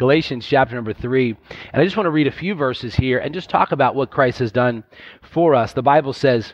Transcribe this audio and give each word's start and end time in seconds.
Galatians 0.00 0.44
chapter 0.44 0.74
number 0.74 0.92
three. 0.92 1.36
And 1.72 1.80
I 1.80 1.84
just 1.84 1.96
want 1.96 2.06
to 2.06 2.10
read 2.10 2.26
a 2.26 2.32
few 2.32 2.56
verses 2.56 2.96
here 2.96 3.18
and 3.18 3.32
just 3.32 3.48
talk 3.48 3.70
about 3.70 3.94
what 3.94 4.10
Christ 4.10 4.40
has 4.40 4.50
done 4.50 4.82
for 5.22 5.54
us. 5.54 5.72
The 5.72 5.82
Bible 5.82 6.12
says 6.12 6.52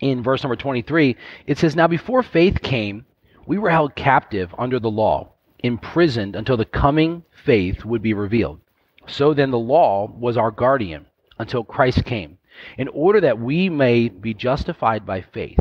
in 0.00 0.22
verse 0.22 0.42
number 0.42 0.56
23, 0.56 1.14
it 1.46 1.58
says, 1.58 1.76
Now 1.76 1.86
before 1.86 2.22
faith 2.22 2.62
came, 2.62 3.04
we 3.44 3.58
were 3.58 3.68
held 3.68 3.94
captive 3.94 4.54
under 4.56 4.80
the 4.80 4.90
law, 4.90 5.34
imprisoned 5.58 6.34
until 6.34 6.56
the 6.56 6.64
coming 6.64 7.24
faith 7.44 7.84
would 7.84 8.00
be 8.00 8.14
revealed. 8.14 8.58
So 9.06 9.34
then 9.34 9.50
the 9.50 9.58
law 9.58 10.10
was 10.10 10.38
our 10.38 10.50
guardian 10.50 11.04
until 11.38 11.64
Christ 11.64 12.06
came, 12.06 12.38
in 12.78 12.88
order 12.88 13.20
that 13.20 13.38
we 13.38 13.68
may 13.68 14.08
be 14.08 14.32
justified 14.32 15.04
by 15.04 15.20
faith. 15.20 15.60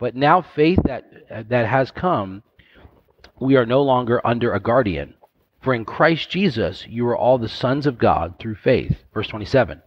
But 0.00 0.16
now 0.16 0.42
faith 0.42 0.80
that, 0.86 1.48
that 1.50 1.66
has 1.68 1.92
come, 1.92 2.42
we 3.38 3.54
are 3.54 3.66
no 3.66 3.82
longer 3.82 4.20
under 4.26 4.52
a 4.54 4.60
guardian. 4.60 5.14
For 5.68 5.74
in 5.74 5.84
Christ 5.84 6.30
Jesus 6.30 6.86
you 6.88 7.06
are 7.08 7.16
all 7.18 7.36
the 7.36 7.46
sons 7.46 7.84
of 7.86 7.98
God 7.98 8.36
through 8.38 8.54
faith. 8.54 9.04
Verse 9.12 9.28
27. 9.28 9.82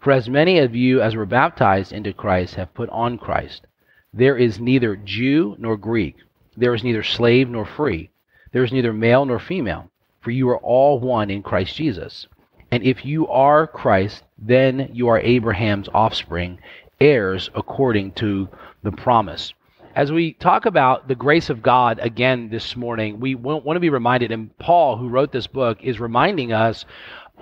For 0.00 0.10
as 0.10 0.26
many 0.26 0.58
of 0.58 0.74
you 0.74 1.02
as 1.02 1.14
were 1.14 1.26
baptized 1.26 1.92
into 1.92 2.14
Christ 2.14 2.54
have 2.54 2.72
put 2.72 2.88
on 2.88 3.18
Christ. 3.18 3.66
There 4.10 4.38
is 4.38 4.58
neither 4.58 4.96
Jew 4.96 5.54
nor 5.58 5.76
Greek. 5.76 6.16
There 6.56 6.72
is 6.74 6.82
neither 6.82 7.02
slave 7.02 7.50
nor 7.50 7.66
free. 7.66 8.08
There 8.52 8.64
is 8.64 8.72
neither 8.72 8.94
male 8.94 9.26
nor 9.26 9.38
female. 9.38 9.90
For 10.22 10.30
you 10.30 10.48
are 10.48 10.56
all 10.60 10.98
one 10.98 11.28
in 11.30 11.42
Christ 11.42 11.76
Jesus. 11.76 12.26
And 12.70 12.82
if 12.82 13.04
you 13.04 13.28
are 13.28 13.66
Christ, 13.66 14.24
then 14.38 14.88
you 14.94 15.08
are 15.08 15.20
Abraham's 15.20 15.90
offspring, 15.92 16.58
heirs 17.02 17.50
according 17.54 18.12
to 18.12 18.48
the 18.82 18.92
promise. 18.92 19.52
As 19.98 20.12
we 20.12 20.34
talk 20.34 20.64
about 20.64 21.08
the 21.08 21.16
grace 21.16 21.50
of 21.50 21.60
God 21.60 21.98
again 22.00 22.50
this 22.50 22.76
morning, 22.76 23.18
we 23.18 23.34
want 23.34 23.74
to 23.74 23.80
be 23.80 23.90
reminded, 23.90 24.30
and 24.30 24.56
Paul, 24.58 24.96
who 24.96 25.08
wrote 25.08 25.32
this 25.32 25.48
book, 25.48 25.82
is 25.82 25.98
reminding 25.98 26.52
us 26.52 26.84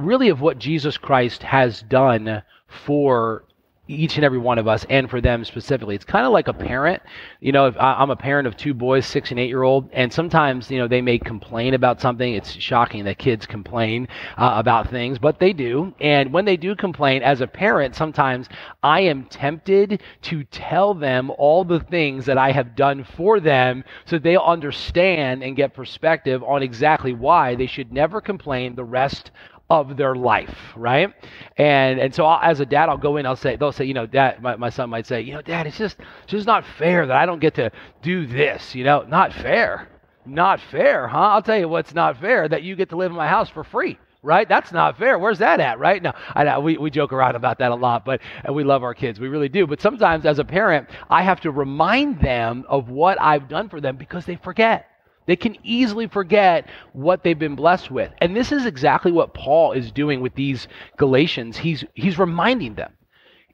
really 0.01 0.31
of 0.31 0.41
what 0.41 0.59
Jesus 0.59 0.97
Christ 0.97 1.43
has 1.43 1.83
done 1.83 2.43
for 2.67 3.45
each 3.89 4.17
and 4.17 4.25
every 4.25 4.39
one 4.39 4.59
of 4.59 4.67
us 4.67 4.85
and 4.91 5.09
for 5.09 5.21
them 5.21 5.45
specifically. 5.45 5.95
It's 5.95 6.05
kind 6.05 6.27
of 6.27 6.33
like 6.33 6.49
a 6.49 6.53
parent. 6.53 7.03
You 7.41 7.53
know, 7.53 7.67
if 7.67 7.77
I, 7.79 8.03
am 8.03 8.11
a 8.11 8.17
parent 8.17 8.49
of 8.49 8.57
two 8.57 8.75
boys, 8.75 9.07
six 9.07 9.31
and 9.31 9.39
eight 9.39 9.49
year 9.49 9.63
old, 9.63 9.89
and 9.93 10.13
sometimes, 10.13 10.71
you 10.71 10.79
know, 10.79 10.89
they 10.89 11.03
may 11.03 11.19
complain 11.19 11.75
about 11.75 12.01
something. 12.01 12.35
It's 12.35 12.53
shocking 12.53 13.05
that 13.05 13.19
kids 13.19 13.47
complain 13.47 14.09
uh, 14.37 14.55
about 14.57 14.91
things, 14.91 15.19
but 15.19 15.39
they 15.39 15.53
do. 15.53 15.95
And 16.01 16.33
when 16.33 16.45
they 16.45 16.57
do 16.57 16.75
complain, 16.75 17.23
as 17.23 17.41
a 17.41 17.47
parent, 17.47 17.95
sometimes 17.95 18.49
I 18.83 19.01
am 19.01 19.25
tempted 19.27 20.03
to 20.23 20.45
tell 20.45 20.95
them 20.95 21.31
all 21.39 21.65
the 21.65 21.81
things 21.81 22.27
that 22.27 22.39
I 22.39 22.53
have 22.53 22.75
done 22.75 23.05
for 23.05 23.41
them 23.41 23.85
so 24.05 24.19
they'll 24.19 24.41
understand 24.41 25.43
and 25.43 25.57
get 25.57 25.75
perspective 25.75 26.43
on 26.43 26.63
exactly 26.63 27.13
why 27.13 27.55
they 27.55 27.67
should 27.67 27.93
never 27.93 28.21
complain 28.21 28.75
the 28.75 28.85
rest 28.85 29.31
of 29.69 29.97
their 29.97 30.15
life, 30.15 30.57
right? 30.77 31.13
And 31.57 31.99
and 31.99 32.15
so 32.15 32.25
I'll, 32.25 32.41
as 32.43 32.61
a 32.61 32.67
dad, 32.67 32.89
I'll 32.89 32.99
go 32.99 33.17
in. 33.17 33.27
I'll 33.27 33.37
say 33.37 33.57
they'll 33.57 33.73
say, 33.73 33.85
you 33.85 33.95
know, 33.95 34.07
dad. 34.07 34.43
My, 34.43 34.57
my 34.57 34.71
son 34.71 34.91
might 34.91 35.07
say, 35.07 35.21
you 35.23 35.33
know, 35.33 35.43
dad, 35.43 35.67
it's 35.67 35.79
just 35.79 35.97
it's 36.23 36.33
just 36.33 36.47
not 36.47 36.65
fair 36.79 37.07
that 37.07 37.17
I 37.17 37.27
don't 37.27 37.41
get 37.41 37.55
to 37.55 37.71
do 38.03 38.27
this. 38.27 38.75
You 38.75 38.85
know, 38.85 39.03
not 39.03 39.33
fair, 39.33 39.89
not 40.25 40.61
fair, 40.61 41.09
huh? 41.09 41.19
I'll 41.19 41.43
tell 41.43 41.59
you 41.59 41.69
what's 41.69 41.95
not 41.95 42.21
fair 42.21 42.49
that 42.49 42.63
you 42.63 42.77
get 42.77 42.91
to 42.91 42.97
live 42.97 43.11
in 43.11 43.17
my 43.17 43.29
house 43.29 43.49
for 43.49 43.65
free. 43.65 43.99
Right? 44.23 44.49
That's 44.49 44.73
not 44.73 44.99
fair. 44.99 45.21
Where's 45.21 45.39
that 45.39 45.61
at? 45.61 45.79
Right? 45.79 46.03
now? 46.03 46.15
I, 46.35 46.59
we, 46.59 46.77
we 46.79 46.91
joke 46.91 47.13
around 47.13 47.37
about 47.37 47.59
that 47.61 47.71
a 47.71 47.77
lot, 47.77 48.05
but 48.05 48.21
and 48.45 48.57
we 48.57 48.65
love 48.65 48.83
our 48.83 48.95
kids. 48.95 49.21
We 49.21 49.29
really 49.29 49.49
do. 49.49 49.69
But 49.69 49.81
sometimes 49.81 50.27
as 50.27 50.41
a 50.41 50.45
parent, 50.45 50.89
I 51.09 51.23
have 51.23 51.41
to 51.43 51.53
remind 51.53 52.21
them 52.21 52.65
of 52.69 52.89
what 52.89 53.21
I've 53.21 53.49
done 53.49 53.69
for 53.69 53.81
them 53.81 53.97
because 53.97 54.27
they 54.27 54.35
forget. 54.35 54.89
They 55.27 55.37
can 55.37 55.57
easily 55.63 56.07
forget 56.07 56.69
what 56.93 57.23
they've 57.23 57.39
been 57.39 57.57
blessed 57.57 57.91
with. 57.91 58.13
And 58.19 58.35
this 58.35 58.53
is 58.53 58.65
exactly 58.65 59.13
what 59.13 59.35
Paul 59.35 59.73
is 59.73 59.93
doing 59.93 60.21
with 60.21 60.35
these 60.35 60.69
Galatians. 60.97 61.57
He's 61.57 61.85
he's 61.95 62.19
reminding 62.19 62.75
them. 62.75 62.93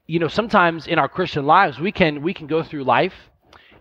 You 0.05 0.19
know, 0.19 0.27
sometimes 0.27 0.87
in 0.87 0.99
our 0.99 1.09
Christian 1.09 1.45
lives, 1.45 1.79
we 1.79 1.91
can 1.91 2.21
we 2.21 2.33
can 2.33 2.47
go 2.47 2.63
through 2.63 2.83
life 2.83 3.13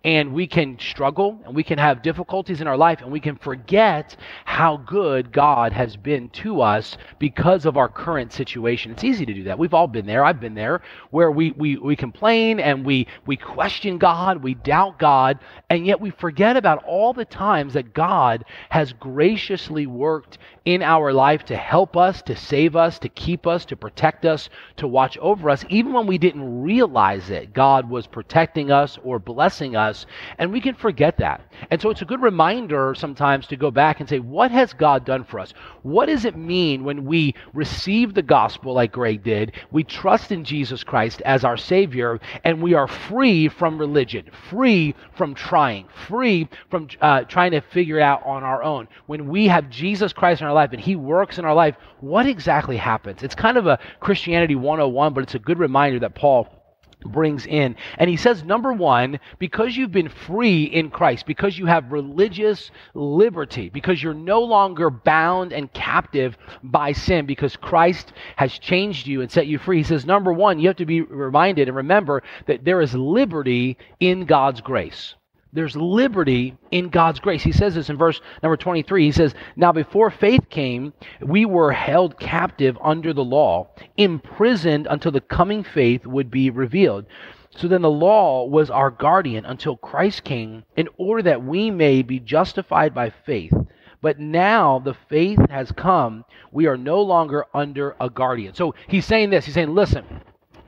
and 0.04 0.32
we 0.32 0.46
can 0.46 0.78
struggle 0.78 1.40
and 1.44 1.54
we 1.54 1.62
can 1.62 1.78
have 1.78 2.02
difficulties 2.02 2.60
in 2.60 2.66
our 2.66 2.76
life 2.76 3.00
and 3.02 3.12
we 3.12 3.20
can 3.20 3.36
forget 3.36 4.16
how 4.44 4.76
good 4.78 5.32
God 5.32 5.72
has 5.72 5.96
been 5.96 6.28
to 6.30 6.60
us 6.60 6.96
because 7.18 7.66
of 7.66 7.76
our 7.76 7.88
current 7.88 8.32
situation. 8.32 8.90
It's 8.92 9.04
easy 9.04 9.24
to 9.24 9.34
do 9.34 9.44
that. 9.44 9.58
We've 9.58 9.74
all 9.74 9.86
been 9.86 10.06
there. 10.06 10.24
I've 10.24 10.40
been 10.40 10.54
there 10.54 10.82
where 11.10 11.30
we, 11.30 11.52
we, 11.52 11.76
we 11.76 11.94
complain 11.94 12.58
and 12.58 12.84
we, 12.84 13.06
we 13.26 13.36
question 13.36 13.98
God, 13.98 14.42
we 14.42 14.54
doubt 14.54 14.98
God, 14.98 15.38
and 15.70 15.86
yet 15.86 16.00
we 16.00 16.10
forget 16.10 16.56
about 16.56 16.82
all 16.84 17.12
the 17.12 17.24
times 17.24 17.74
that 17.74 17.94
God 17.94 18.44
has 18.70 18.92
graciously 18.92 19.86
worked 19.86 20.38
in 20.64 20.82
our 20.82 21.12
life 21.12 21.44
to 21.44 21.56
help 21.56 21.96
us, 21.96 22.22
to 22.22 22.36
save 22.36 22.76
us, 22.76 22.98
to 23.00 23.08
keep 23.08 23.46
us, 23.46 23.64
to 23.64 23.76
protect 23.76 24.24
us, 24.24 24.48
to 24.76 24.86
watch 24.86 25.18
over 25.18 25.50
us. 25.50 25.64
Even 25.68 25.92
when 25.92 26.06
we 26.06 26.18
didn't 26.18 26.62
realize 26.62 27.30
it, 27.30 27.52
God 27.52 27.90
was 27.90 28.06
protecting 28.06 28.70
us 28.70 28.98
or 29.02 29.18
blessing 29.18 29.74
us, 29.74 30.06
and 30.38 30.52
we 30.52 30.60
can 30.60 30.74
forget 30.74 31.18
that. 31.18 31.40
And 31.70 31.80
so 31.80 31.90
it's 31.90 32.02
a 32.02 32.06
good 32.06 32.22
reminder 32.22 32.94
sometimes 32.94 33.46
to 33.48 33.56
go 33.56 33.70
back 33.70 34.00
and 34.00 34.08
say, 34.08 34.20
what 34.20 34.50
has 34.52 34.72
God 34.72 35.04
done 35.04 35.24
for 35.24 35.40
us? 35.40 35.52
What 35.82 36.06
does 36.06 36.24
it 36.24 36.36
mean 36.36 36.84
when 36.84 37.04
we 37.04 37.34
receive 37.54 38.14
the 38.14 38.22
gospel 38.22 38.74
like 38.74 38.92
Greg 38.92 39.24
did? 39.24 39.52
We 39.72 39.82
trust 39.82 40.30
in 40.30 40.44
Jesus 40.44 40.84
Christ 40.84 41.22
as 41.22 41.44
our 41.44 41.56
Savior, 41.56 42.20
and 42.44 42.62
we 42.62 42.74
are 42.74 42.86
free 42.86 43.48
from 43.48 43.78
religion, 43.78 44.30
free 44.48 44.94
from 45.16 45.34
trying, 45.34 45.88
free 46.06 46.48
from 46.70 46.88
uh, 47.00 47.22
trying 47.24 47.50
to 47.50 47.60
figure 47.60 47.98
it 47.98 48.02
out 48.02 48.24
on 48.24 48.44
our 48.44 48.62
own. 48.62 48.86
When 49.06 49.28
we 49.28 49.48
have 49.48 49.68
Jesus 49.68 50.12
Christ 50.12 50.40
in 50.40 50.46
our 50.46 50.51
our 50.52 50.62
life 50.62 50.72
and 50.72 50.80
He 50.80 50.96
works 50.96 51.38
in 51.38 51.44
our 51.44 51.54
life, 51.54 51.76
what 52.00 52.26
exactly 52.26 52.76
happens? 52.76 53.22
It's 53.22 53.34
kind 53.34 53.56
of 53.56 53.66
a 53.66 53.78
Christianity 54.00 54.54
101, 54.54 55.14
but 55.14 55.22
it's 55.22 55.34
a 55.34 55.38
good 55.38 55.58
reminder 55.58 55.98
that 56.00 56.14
Paul 56.14 56.48
brings 57.04 57.46
in. 57.46 57.74
And 57.98 58.08
he 58.08 58.16
says, 58.16 58.44
number 58.44 58.72
one, 58.72 59.18
because 59.40 59.76
you've 59.76 59.90
been 59.90 60.08
free 60.08 60.64
in 60.64 60.88
Christ, 60.88 61.26
because 61.26 61.58
you 61.58 61.66
have 61.66 61.90
religious 61.90 62.70
liberty, 62.94 63.70
because 63.70 64.00
you're 64.00 64.14
no 64.14 64.42
longer 64.42 64.88
bound 64.88 65.52
and 65.52 65.72
captive 65.72 66.38
by 66.62 66.92
sin, 66.92 67.26
because 67.26 67.56
Christ 67.56 68.12
has 68.36 68.56
changed 68.56 69.08
you 69.08 69.20
and 69.20 69.32
set 69.32 69.48
you 69.48 69.58
free. 69.58 69.78
He 69.78 69.82
says, 69.82 70.06
number 70.06 70.32
one, 70.32 70.60
you 70.60 70.68
have 70.68 70.76
to 70.76 70.86
be 70.86 71.00
reminded 71.00 71.66
and 71.66 71.76
remember 71.76 72.22
that 72.46 72.64
there 72.64 72.80
is 72.80 72.94
liberty 72.94 73.78
in 73.98 74.24
God's 74.24 74.60
grace 74.60 75.14
there's 75.52 75.76
liberty 75.76 76.56
in 76.70 76.88
God's 76.88 77.20
grace. 77.20 77.42
He 77.42 77.52
says 77.52 77.74
this 77.74 77.90
in 77.90 77.98
verse 77.98 78.20
number 78.42 78.56
23. 78.56 79.04
He 79.04 79.12
says, 79.12 79.34
Now 79.54 79.70
before 79.70 80.10
faith 80.10 80.48
came, 80.48 80.94
we 81.20 81.44
were 81.44 81.72
held 81.72 82.18
captive 82.18 82.78
under 82.82 83.12
the 83.12 83.24
law, 83.24 83.68
imprisoned 83.96 84.86
until 84.88 85.12
the 85.12 85.20
coming 85.20 85.62
faith 85.62 86.06
would 86.06 86.30
be 86.30 86.48
revealed. 86.48 87.04
So 87.50 87.68
then 87.68 87.82
the 87.82 87.90
law 87.90 88.46
was 88.46 88.70
our 88.70 88.90
guardian 88.90 89.44
until 89.44 89.76
Christ 89.76 90.24
came, 90.24 90.64
in 90.74 90.88
order 90.96 91.22
that 91.24 91.44
we 91.44 91.70
may 91.70 92.00
be 92.00 92.18
justified 92.18 92.94
by 92.94 93.10
faith. 93.10 93.52
But 94.00 94.18
now 94.18 94.78
the 94.78 94.94
faith 94.94 95.38
has 95.50 95.70
come, 95.70 96.24
we 96.50 96.66
are 96.66 96.78
no 96.78 97.02
longer 97.02 97.44
under 97.52 97.94
a 98.00 98.08
guardian. 98.08 98.54
So 98.54 98.74
he's 98.88 99.04
saying 99.04 99.30
this. 99.30 99.44
He's 99.44 99.54
saying, 99.54 99.74
Listen, 99.74 100.04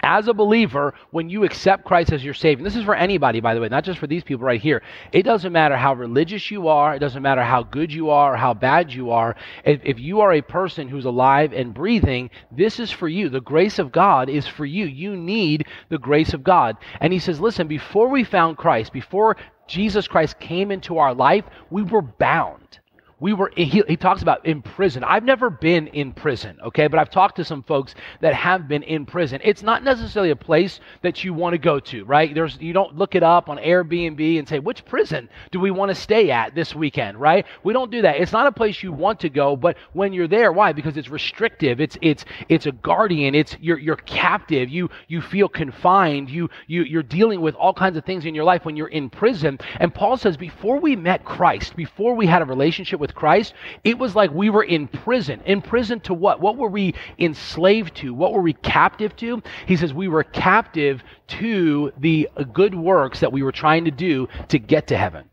as 0.04 0.28
a 0.28 0.34
believer, 0.34 0.94
when 1.10 1.28
you 1.28 1.44
accept 1.44 1.84
Christ 1.84 2.12
as 2.12 2.22
your 2.22 2.34
Savior, 2.34 2.62
this 2.62 2.76
is 2.76 2.84
for 2.84 2.94
anybody, 2.94 3.40
by 3.40 3.54
the 3.54 3.60
way, 3.60 3.68
not 3.68 3.84
just 3.84 3.98
for 3.98 4.06
these 4.06 4.22
people 4.22 4.44
right 4.44 4.60
here. 4.60 4.82
It 5.12 5.22
doesn't 5.22 5.52
matter 5.52 5.76
how 5.76 5.94
religious 5.94 6.50
you 6.50 6.68
are, 6.68 6.94
it 6.94 6.98
doesn't 6.98 7.22
matter 7.22 7.42
how 7.42 7.62
good 7.62 7.92
you 7.92 8.10
are 8.10 8.34
or 8.34 8.36
how 8.36 8.54
bad 8.54 8.92
you 8.92 9.10
are. 9.10 9.34
If, 9.64 9.80
if 9.82 9.98
you 9.98 10.20
are 10.20 10.34
a 10.34 10.42
person 10.42 10.88
who's 10.88 11.06
alive 11.06 11.52
and 11.52 11.72
breathing, 11.72 12.30
this 12.52 12.78
is 12.78 12.90
for 12.90 13.08
you. 13.08 13.30
The 13.30 13.40
grace 13.40 13.78
of 13.78 13.92
God 13.92 14.28
is 14.28 14.46
for 14.46 14.66
you. 14.66 14.84
You 14.84 15.16
need 15.16 15.66
the 15.88 15.98
grace 15.98 16.34
of 16.34 16.44
God. 16.44 16.76
And 17.00 17.12
he 17.12 17.18
says, 17.18 17.40
listen, 17.40 17.66
before 17.66 18.08
we 18.08 18.24
found 18.24 18.58
Christ, 18.58 18.92
before 18.92 19.36
Jesus 19.66 20.06
Christ 20.06 20.38
came 20.38 20.70
into 20.70 20.98
our 20.98 21.14
life, 21.14 21.44
we 21.70 21.82
were 21.82 22.02
bound 22.02 22.78
we 23.20 23.32
were 23.32 23.52
he, 23.56 23.82
he 23.86 23.96
talks 23.96 24.22
about 24.22 24.44
in 24.46 24.62
prison. 24.62 25.04
I've 25.04 25.24
never 25.24 25.50
been 25.50 25.88
in 25.88 26.12
prison 26.12 26.58
okay? 26.64 26.86
But 26.86 26.98
i've 26.98 27.10
talked 27.10 27.36
to 27.36 27.44
some 27.44 27.62
folks 27.62 27.94
that 28.20 28.34
have 28.34 28.68
been 28.68 28.82
in 28.82 29.06
prison. 29.06 29.40
It's 29.44 29.62
not 29.62 29.84
necessarily 29.84 30.30
a 30.30 30.36
place 30.36 30.80
that 31.02 31.24
you 31.24 31.34
want 31.34 31.54
to 31.54 31.58
go 31.58 31.80
to 31.80 32.04
right? 32.04 32.34
There's 32.34 32.58
you 32.60 32.72
don't 32.72 32.96
look 32.96 33.14
it 33.14 33.22
up 33.22 33.48
on 33.48 33.58
airbnb 33.58 34.38
and 34.38 34.48
say 34.48 34.58
which 34.58 34.84
prison 34.84 35.28
do 35.50 35.60
we 35.60 35.70
want 35.70 35.90
to 35.90 35.94
stay 35.94 36.30
at 36.30 36.54
this 36.54 36.74
weekend? 36.74 37.20
Right? 37.20 37.46
We 37.62 37.72
don't 37.72 37.90
do 37.90 38.02
that. 38.02 38.16
It's 38.16 38.32
not 38.32 38.46
a 38.46 38.52
place 38.52 38.82
you 38.82 38.92
want 38.92 39.20
to 39.20 39.28
go 39.28 39.56
but 39.56 39.76
when 39.92 40.12
you're 40.12 40.28
there 40.28 40.52
why? 40.52 40.72
Because 40.72 40.96
it's 40.96 41.08
restrictive. 41.08 41.80
It's 41.80 41.96
it's 42.02 42.24
it's 42.48 42.66
a 42.66 42.72
guardian. 42.72 43.34
It's 43.34 43.56
you're 43.60 43.78
you're 43.78 43.96
captive. 43.96 44.68
You 44.68 44.90
you 45.08 45.20
feel 45.20 45.48
confined. 45.48 46.30
You 46.30 46.50
you 46.66 46.82
you're 46.82 47.02
dealing 47.02 47.40
with 47.40 47.54
all 47.54 47.74
kinds 47.74 47.96
of 47.96 48.04
things 48.04 48.24
in 48.24 48.34
your 48.34 48.44
life 48.44 48.64
when 48.64 48.76
you're 48.76 48.88
in 48.88 49.10
prison. 49.10 49.58
And 49.80 49.94
paul 49.94 50.16
says 50.16 50.36
before 50.36 50.80
we 50.80 50.96
met 50.96 51.24
christ 51.24 51.76
before 51.76 52.14
we 52.14 52.26
had 52.26 52.42
a 52.42 52.44
relationship 52.44 53.00
with 53.00 53.13
Christ, 53.14 53.54
it 53.84 53.98
was 53.98 54.14
like 54.14 54.30
we 54.32 54.50
were 54.50 54.64
in 54.64 54.88
prison. 54.88 55.40
In 55.46 55.62
prison 55.62 56.00
to 56.00 56.14
what? 56.14 56.40
What 56.40 56.56
were 56.56 56.68
we 56.68 56.94
enslaved 57.18 57.96
to? 57.96 58.12
What 58.14 58.32
were 58.32 58.42
we 58.42 58.52
captive 58.54 59.16
to? 59.16 59.42
He 59.66 59.76
says 59.76 59.94
we 59.94 60.08
were 60.08 60.24
captive 60.24 61.02
to 61.28 61.92
the 61.98 62.28
good 62.52 62.74
works 62.74 63.20
that 63.20 63.32
we 63.32 63.42
were 63.42 63.52
trying 63.52 63.84
to 63.84 63.90
do 63.90 64.28
to 64.48 64.58
get 64.58 64.88
to 64.88 64.96
heaven. 64.96 65.30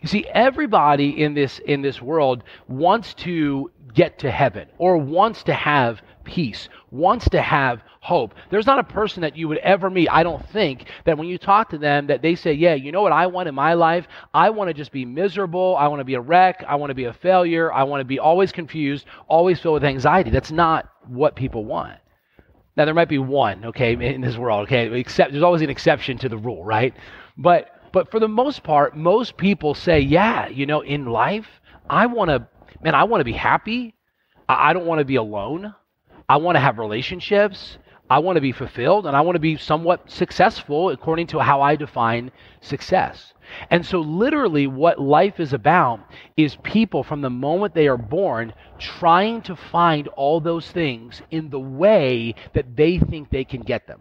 You 0.00 0.08
see, 0.08 0.26
everybody 0.26 1.22
in 1.22 1.34
this 1.34 1.58
in 1.58 1.82
this 1.82 2.00
world 2.00 2.42
wants 2.68 3.14
to 3.14 3.70
get 3.92 4.18
to 4.20 4.30
heaven 4.30 4.68
or 4.78 4.96
wants 4.96 5.42
to 5.44 5.54
have 5.54 6.02
peace, 6.24 6.68
wants 6.90 7.28
to 7.30 7.40
have 7.40 7.82
hope. 8.04 8.34
There's 8.50 8.66
not 8.66 8.78
a 8.78 8.84
person 8.84 9.22
that 9.22 9.34
you 9.34 9.48
would 9.48 9.58
ever 9.58 9.88
meet, 9.88 10.08
I 10.10 10.22
don't 10.22 10.46
think, 10.50 10.90
that 11.06 11.16
when 11.16 11.26
you 11.26 11.38
talk 11.38 11.70
to 11.70 11.78
them 11.78 12.06
that 12.08 12.20
they 12.20 12.34
say, 12.34 12.52
"Yeah, 12.52 12.74
you 12.74 12.92
know 12.92 13.00
what 13.00 13.12
I 13.12 13.26
want 13.26 13.48
in 13.48 13.54
my 13.54 13.72
life? 13.72 14.06
I 14.34 14.50
want 14.50 14.68
to 14.68 14.74
just 14.74 14.92
be 14.92 15.06
miserable, 15.06 15.74
I 15.76 15.88
want 15.88 16.00
to 16.00 16.04
be 16.04 16.14
a 16.14 16.20
wreck, 16.20 16.62
I 16.68 16.74
want 16.76 16.90
to 16.90 16.94
be 16.94 17.04
a 17.04 17.14
failure, 17.14 17.72
I 17.72 17.84
want 17.84 18.02
to 18.02 18.04
be 18.04 18.18
always 18.18 18.52
confused, 18.52 19.06
always 19.26 19.58
filled 19.58 19.74
with 19.74 19.84
anxiety." 19.84 20.30
That's 20.30 20.52
not 20.52 20.88
what 21.06 21.34
people 21.34 21.64
want. 21.64 21.98
Now 22.76 22.84
there 22.84 22.94
might 22.94 23.08
be 23.08 23.18
one, 23.18 23.64
okay, 23.64 23.94
in 23.94 24.20
this 24.20 24.36
world, 24.36 24.64
okay, 24.64 25.00
except 25.00 25.32
there's 25.32 25.42
always 25.42 25.62
an 25.62 25.70
exception 25.70 26.18
to 26.18 26.28
the 26.28 26.36
rule, 26.36 26.62
right? 26.62 26.92
But 27.38 27.70
but 27.90 28.10
for 28.10 28.20
the 28.20 28.28
most 28.28 28.62
part, 28.62 28.96
most 28.96 29.38
people 29.38 29.72
say, 29.72 30.00
"Yeah, 30.00 30.48
you 30.48 30.66
know, 30.66 30.82
in 30.82 31.06
life, 31.06 31.48
I 31.88 32.04
want 32.06 32.28
to 32.28 32.46
man, 32.82 32.94
I 32.94 33.04
want 33.04 33.22
to 33.22 33.24
be 33.24 33.32
happy. 33.32 33.94
I, 34.46 34.70
I 34.70 34.72
don't 34.74 34.84
want 34.84 34.98
to 34.98 35.06
be 35.06 35.16
alone. 35.16 35.74
I 36.28 36.36
want 36.36 36.56
to 36.56 36.60
have 36.60 36.78
relationships. 36.78 37.78
I 38.14 38.18
want 38.18 38.36
to 38.36 38.40
be 38.40 38.52
fulfilled 38.52 39.08
and 39.08 39.16
I 39.16 39.22
want 39.22 39.34
to 39.34 39.40
be 39.40 39.56
somewhat 39.56 40.08
successful 40.08 40.90
according 40.90 41.26
to 41.28 41.40
how 41.40 41.62
I 41.62 41.74
define 41.74 42.30
success. 42.60 43.34
And 43.70 43.84
so, 43.84 43.98
literally, 43.98 44.68
what 44.68 45.00
life 45.00 45.40
is 45.40 45.52
about 45.52 45.98
is 46.36 46.54
people 46.62 47.02
from 47.02 47.22
the 47.22 47.30
moment 47.30 47.74
they 47.74 47.88
are 47.88 47.96
born 47.96 48.54
trying 48.78 49.42
to 49.42 49.56
find 49.56 50.06
all 50.06 50.38
those 50.38 50.70
things 50.70 51.22
in 51.32 51.50
the 51.50 51.58
way 51.58 52.36
that 52.52 52.76
they 52.76 53.00
think 53.00 53.30
they 53.30 53.42
can 53.42 53.62
get 53.62 53.88
them. 53.88 54.00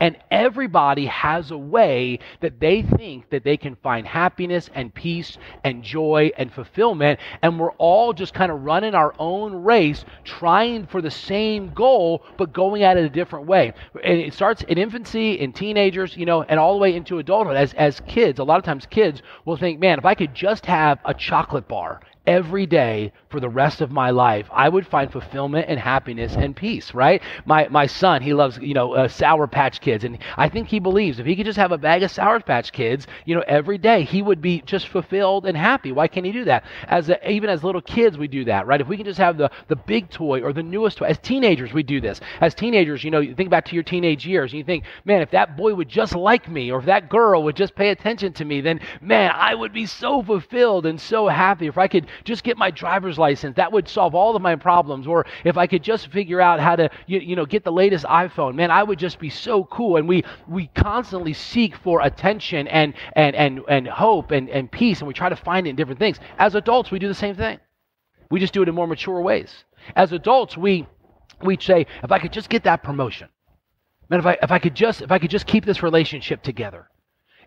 And 0.00 0.16
everybody 0.30 1.06
has 1.06 1.50
a 1.50 1.58
way 1.58 2.18
that 2.40 2.60
they 2.60 2.82
think 2.82 3.30
that 3.30 3.44
they 3.44 3.56
can 3.56 3.76
find 3.76 4.06
happiness 4.06 4.70
and 4.74 4.92
peace 4.94 5.38
and 5.62 5.82
joy 5.82 6.30
and 6.36 6.52
fulfillment. 6.52 7.20
And 7.42 7.58
we're 7.58 7.72
all 7.72 8.12
just 8.12 8.34
kind 8.34 8.50
of 8.50 8.62
running 8.62 8.94
our 8.94 9.14
own 9.18 9.62
race, 9.62 10.04
trying 10.24 10.86
for 10.86 11.00
the 11.00 11.10
same 11.10 11.72
goal, 11.72 12.24
but 12.36 12.52
going 12.52 12.82
at 12.82 12.96
it 12.96 13.04
a 13.04 13.08
different 13.08 13.46
way. 13.46 13.72
And 14.02 14.20
it 14.20 14.34
starts 14.34 14.62
in 14.62 14.78
infancy, 14.78 15.40
in 15.40 15.52
teenagers, 15.52 16.16
you 16.16 16.26
know, 16.26 16.42
and 16.42 16.60
all 16.60 16.72
the 16.74 16.80
way 16.80 16.94
into 16.94 17.18
adulthood. 17.18 17.56
As, 17.56 17.74
as 17.74 18.00
kids, 18.06 18.38
a 18.38 18.44
lot 18.44 18.58
of 18.58 18.64
times 18.64 18.86
kids 18.86 19.22
will 19.44 19.56
think, 19.56 19.80
man, 19.80 19.98
if 19.98 20.04
I 20.04 20.14
could 20.14 20.34
just 20.34 20.66
have 20.66 20.98
a 21.04 21.14
chocolate 21.14 21.68
bar 21.68 22.00
every 22.26 22.66
day 22.66 23.12
for 23.28 23.40
the 23.40 23.48
rest 23.48 23.80
of 23.80 23.90
my 23.90 24.10
life, 24.10 24.48
I 24.52 24.68
would 24.68 24.86
find 24.86 25.10
fulfillment 25.10 25.66
and 25.68 25.78
happiness 25.78 26.36
and 26.36 26.56
peace, 26.56 26.94
right? 26.94 27.22
My, 27.44 27.68
my 27.68 27.86
son, 27.86 28.22
he 28.22 28.32
loves, 28.32 28.58
you 28.58 28.74
know, 28.74 28.94
uh, 28.94 29.08
Sour 29.08 29.46
Patch 29.46 29.80
Kids. 29.80 30.04
And 30.04 30.18
I 30.36 30.48
think 30.48 30.68
he 30.68 30.78
believes 30.78 31.18
if 31.18 31.26
he 31.26 31.36
could 31.36 31.46
just 31.46 31.58
have 31.58 31.72
a 31.72 31.78
bag 31.78 32.02
of 32.02 32.10
Sour 32.10 32.40
Patch 32.40 32.72
Kids, 32.72 33.06
you 33.24 33.34
know, 33.34 33.44
every 33.46 33.78
day, 33.78 34.04
he 34.04 34.22
would 34.22 34.40
be 34.40 34.62
just 34.62 34.88
fulfilled 34.88 35.46
and 35.46 35.56
happy. 35.56 35.92
Why 35.92 36.08
can't 36.08 36.26
he 36.26 36.32
do 36.32 36.44
that? 36.44 36.64
As 36.88 37.08
a, 37.10 37.30
Even 37.30 37.50
as 37.50 37.62
little 37.64 37.82
kids, 37.82 38.16
we 38.16 38.28
do 38.28 38.44
that, 38.46 38.66
right? 38.66 38.80
If 38.80 38.88
we 38.88 38.96
can 38.96 39.06
just 39.06 39.18
have 39.18 39.36
the, 39.36 39.50
the 39.68 39.76
big 39.76 40.10
toy 40.10 40.40
or 40.42 40.52
the 40.52 40.62
newest 40.62 40.98
toy. 40.98 41.06
As 41.06 41.18
teenagers, 41.18 41.72
we 41.72 41.82
do 41.82 42.00
this. 42.00 42.20
As 42.40 42.54
teenagers, 42.54 43.04
you 43.04 43.10
know, 43.10 43.20
you 43.20 43.34
think 43.34 43.50
back 43.50 43.66
to 43.66 43.74
your 43.74 43.84
teenage 43.84 44.26
years 44.26 44.52
and 44.52 44.58
you 44.58 44.64
think, 44.64 44.84
man, 45.04 45.20
if 45.22 45.30
that 45.32 45.56
boy 45.56 45.74
would 45.74 45.88
just 45.88 46.14
like 46.14 46.48
me 46.48 46.70
or 46.70 46.78
if 46.78 46.86
that 46.86 47.08
girl 47.10 47.42
would 47.42 47.56
just 47.56 47.74
pay 47.74 47.90
attention 47.90 48.32
to 48.34 48.44
me, 48.44 48.60
then, 48.60 48.80
man, 49.00 49.32
I 49.34 49.54
would 49.54 49.72
be 49.72 49.86
so 49.86 50.22
fulfilled 50.22 50.86
and 50.86 51.00
so 51.00 51.28
happy. 51.28 51.66
If 51.66 51.76
I 51.78 51.88
could 51.88 52.06
just 52.24 52.44
get 52.44 52.56
my 52.56 52.70
driver's 52.70 53.18
license, 53.18 53.56
that 53.56 53.72
would 53.72 53.88
solve 53.88 54.14
all 54.14 54.36
of 54.36 54.42
my 54.42 54.56
problems. 54.56 55.06
Or 55.06 55.26
if 55.44 55.56
I 55.56 55.66
could 55.66 55.82
just 55.82 56.08
figure 56.08 56.40
out 56.40 56.60
how 56.60 56.76
to, 56.76 56.90
you, 57.06 57.18
you 57.20 57.36
know, 57.36 57.46
get 57.46 57.64
the 57.64 57.72
latest 57.72 58.04
iPhone, 58.04 58.54
man, 58.54 58.70
I 58.70 58.82
would 58.82 58.98
just 58.98 59.18
be 59.18 59.30
so 59.30 59.64
cool. 59.64 59.96
And 59.96 60.08
we, 60.08 60.24
we 60.48 60.68
constantly 60.74 61.32
seek 61.32 61.76
for 61.76 62.00
attention 62.00 62.68
and, 62.68 62.94
and, 63.14 63.34
and, 63.34 63.60
and 63.68 63.88
hope 63.88 64.30
and, 64.30 64.48
and 64.48 64.70
peace, 64.70 65.00
and 65.00 65.08
we 65.08 65.14
try 65.14 65.28
to 65.28 65.36
find 65.36 65.66
it 65.66 65.70
in 65.70 65.76
different 65.76 65.98
things. 65.98 66.18
As 66.38 66.54
adults, 66.54 66.90
we 66.90 66.98
do 66.98 67.08
the 67.08 67.14
same 67.14 67.36
thing. 67.36 67.58
We 68.30 68.40
just 68.40 68.52
do 68.52 68.62
it 68.62 68.68
in 68.68 68.74
more 68.74 68.86
mature 68.86 69.20
ways. 69.20 69.64
As 69.96 70.12
adults, 70.12 70.56
we, 70.56 70.86
we 71.42 71.58
say, 71.60 71.86
if 72.02 72.10
I 72.10 72.18
could 72.18 72.32
just 72.32 72.48
get 72.48 72.64
that 72.64 72.82
promotion, 72.82 73.28
man, 74.08 74.20
if 74.20 74.26
I, 74.26 74.38
if 74.42 74.50
I 74.50 74.58
could 74.58 74.74
just, 74.74 75.02
if 75.02 75.12
I 75.12 75.18
could 75.18 75.30
just 75.30 75.46
keep 75.46 75.64
this 75.64 75.82
relationship 75.82 76.42
together, 76.42 76.88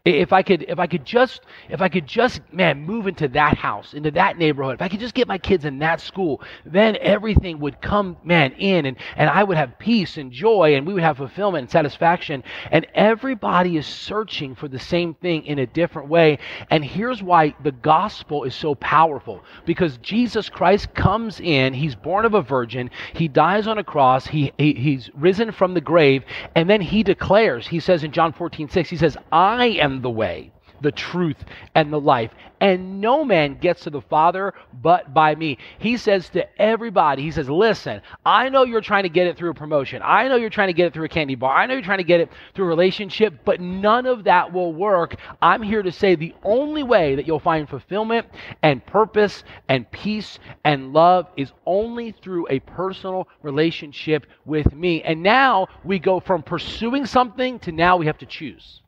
if 0.05 0.31
I 0.33 0.41
could, 0.41 0.63
if 0.67 0.79
I 0.79 0.87
could 0.87 1.05
just, 1.05 1.41
if 1.69 1.81
I 1.81 1.89
could 1.89 2.07
just, 2.07 2.41
man, 2.51 2.81
move 2.81 3.07
into 3.07 3.27
that 3.29 3.57
house, 3.57 3.93
into 3.93 4.11
that 4.11 4.37
neighborhood, 4.37 4.75
if 4.75 4.81
I 4.81 4.89
could 4.89 4.99
just 4.99 5.13
get 5.13 5.27
my 5.27 5.37
kids 5.37 5.65
in 5.65 5.79
that 5.79 6.01
school, 6.01 6.41
then 6.65 6.97
everything 7.01 7.59
would 7.59 7.81
come, 7.81 8.17
man, 8.23 8.53
in, 8.53 8.85
and 8.85 8.97
and 9.15 9.29
I 9.29 9.43
would 9.43 9.57
have 9.57 9.77
peace 9.79 10.17
and 10.17 10.31
joy, 10.31 10.75
and 10.75 10.87
we 10.87 10.93
would 10.93 11.03
have 11.03 11.17
fulfillment 11.17 11.63
and 11.63 11.71
satisfaction. 11.71 12.43
And 12.71 12.87
everybody 12.93 13.77
is 13.77 13.85
searching 13.85 14.55
for 14.55 14.67
the 14.67 14.79
same 14.79 15.13
thing 15.15 15.45
in 15.45 15.59
a 15.59 15.65
different 15.65 16.09
way. 16.09 16.39
And 16.69 16.83
here's 16.85 17.21
why 17.21 17.55
the 17.63 17.71
gospel 17.71 18.43
is 18.43 18.55
so 18.55 18.75
powerful: 18.75 19.43
because 19.65 19.97
Jesus 19.97 20.49
Christ 20.49 20.93
comes 20.93 21.39
in, 21.39 21.73
He's 21.73 21.95
born 21.95 22.25
of 22.25 22.33
a 22.33 22.41
virgin, 22.41 22.89
He 23.13 23.27
dies 23.27 23.67
on 23.67 23.77
a 23.77 23.83
cross, 23.83 24.27
He, 24.27 24.53
he 24.57 24.73
He's 24.73 25.09
risen 25.15 25.51
from 25.51 25.73
the 25.73 25.81
grave, 25.81 26.23
and 26.55 26.69
then 26.69 26.81
He 26.81 27.03
declares, 27.03 27.67
He 27.67 27.79
says 27.79 28.03
in 28.03 28.11
John 28.11 28.33
14, 28.33 28.69
6, 28.69 28.89
He 28.89 28.97
says, 28.97 29.17
"I 29.31 29.65
am." 29.67 29.86
The 30.01 30.09
way, 30.09 30.51
the 30.81 30.91
truth, 30.91 31.43
and 31.75 31.91
the 31.91 31.99
life. 31.99 32.31
And 32.59 33.01
no 33.01 33.23
man 33.23 33.59
gets 33.59 33.83
to 33.83 33.89
the 33.89 34.01
Father 34.01 34.53
but 34.73 35.13
by 35.13 35.35
me. 35.35 35.57
He 35.77 35.97
says 35.97 36.29
to 36.29 36.61
everybody, 36.61 37.21
He 37.21 37.31
says, 37.31 37.49
Listen, 37.49 38.01
I 38.25 38.49
know 38.49 38.63
you're 38.63 38.81
trying 38.81 39.03
to 39.03 39.09
get 39.09 39.27
it 39.27 39.37
through 39.37 39.51
a 39.51 39.53
promotion. 39.53 40.01
I 40.03 40.27
know 40.27 40.35
you're 40.35 40.49
trying 40.49 40.69
to 40.69 40.73
get 40.73 40.87
it 40.87 40.93
through 40.93 41.05
a 41.05 41.09
candy 41.09 41.35
bar. 41.35 41.55
I 41.55 41.65
know 41.65 41.73
you're 41.73 41.83
trying 41.83 41.99
to 41.99 42.03
get 42.03 42.19
it 42.19 42.31
through 42.53 42.65
a 42.65 42.69
relationship, 42.69 43.45
but 43.45 43.61
none 43.61 44.05
of 44.05 44.23
that 44.23 44.51
will 44.51 44.73
work. 44.73 45.15
I'm 45.41 45.61
here 45.61 45.83
to 45.83 45.91
say 45.91 46.15
the 46.15 46.33
only 46.43 46.83
way 46.83 47.15
that 47.15 47.27
you'll 47.27 47.39
find 47.39 47.69
fulfillment 47.69 48.27
and 48.63 48.85
purpose 48.85 49.43
and 49.69 49.89
peace 49.91 50.39
and 50.63 50.93
love 50.93 51.27
is 51.37 51.51
only 51.65 52.11
through 52.11 52.47
a 52.49 52.59
personal 52.61 53.27
relationship 53.43 54.25
with 54.45 54.73
me. 54.73 55.03
And 55.03 55.21
now 55.21 55.67
we 55.83 55.99
go 55.99 56.19
from 56.19 56.41
pursuing 56.43 57.05
something 57.05 57.59
to 57.59 57.71
now 57.71 57.97
we 57.97 58.07
have 58.07 58.17
to 58.19 58.25
choose. 58.25 58.81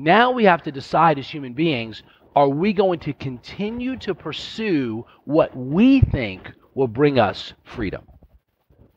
Now 0.00 0.30
we 0.30 0.44
have 0.44 0.62
to 0.62 0.70
decide 0.70 1.18
as 1.18 1.28
human 1.28 1.54
beings 1.54 2.04
are 2.36 2.48
we 2.48 2.72
going 2.72 3.00
to 3.00 3.12
continue 3.12 3.96
to 3.96 4.14
pursue 4.14 5.04
what 5.24 5.56
we 5.56 6.00
think 6.00 6.52
will 6.76 6.86
bring 6.86 7.18
us 7.18 7.52
freedom? 7.64 8.06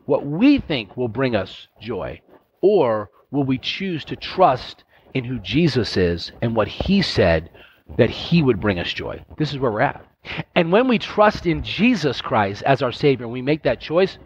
What 0.05 0.27
we 0.27 0.59
think 0.59 0.95
will 0.95 1.07
bring 1.07 1.35
us 1.35 1.67
joy? 1.81 2.21
Or 2.61 3.09
will 3.31 3.45
we 3.45 3.57
choose 3.57 4.05
to 4.05 4.15
trust 4.15 4.83
in 5.15 5.23
who 5.23 5.39
Jesus 5.39 5.97
is 5.97 6.31
and 6.39 6.55
what 6.55 6.67
he 6.67 7.01
said 7.01 7.49
that 7.97 8.11
he 8.11 8.43
would 8.43 8.61
bring 8.61 8.77
us 8.77 8.93
joy? 8.93 9.25
This 9.39 9.51
is 9.51 9.57
where 9.57 9.71
we're 9.71 9.81
at. 9.81 10.05
And 10.55 10.71
when 10.71 10.87
we 10.87 10.99
trust 10.99 11.47
in 11.47 11.63
Jesus 11.63 12.21
Christ 12.21 12.61
as 12.61 12.83
our 12.83 12.91
Savior 12.91 13.25
and 13.25 13.33
we 13.33 13.41
make 13.41 13.63
that 13.63 13.81
choice, 13.81 14.19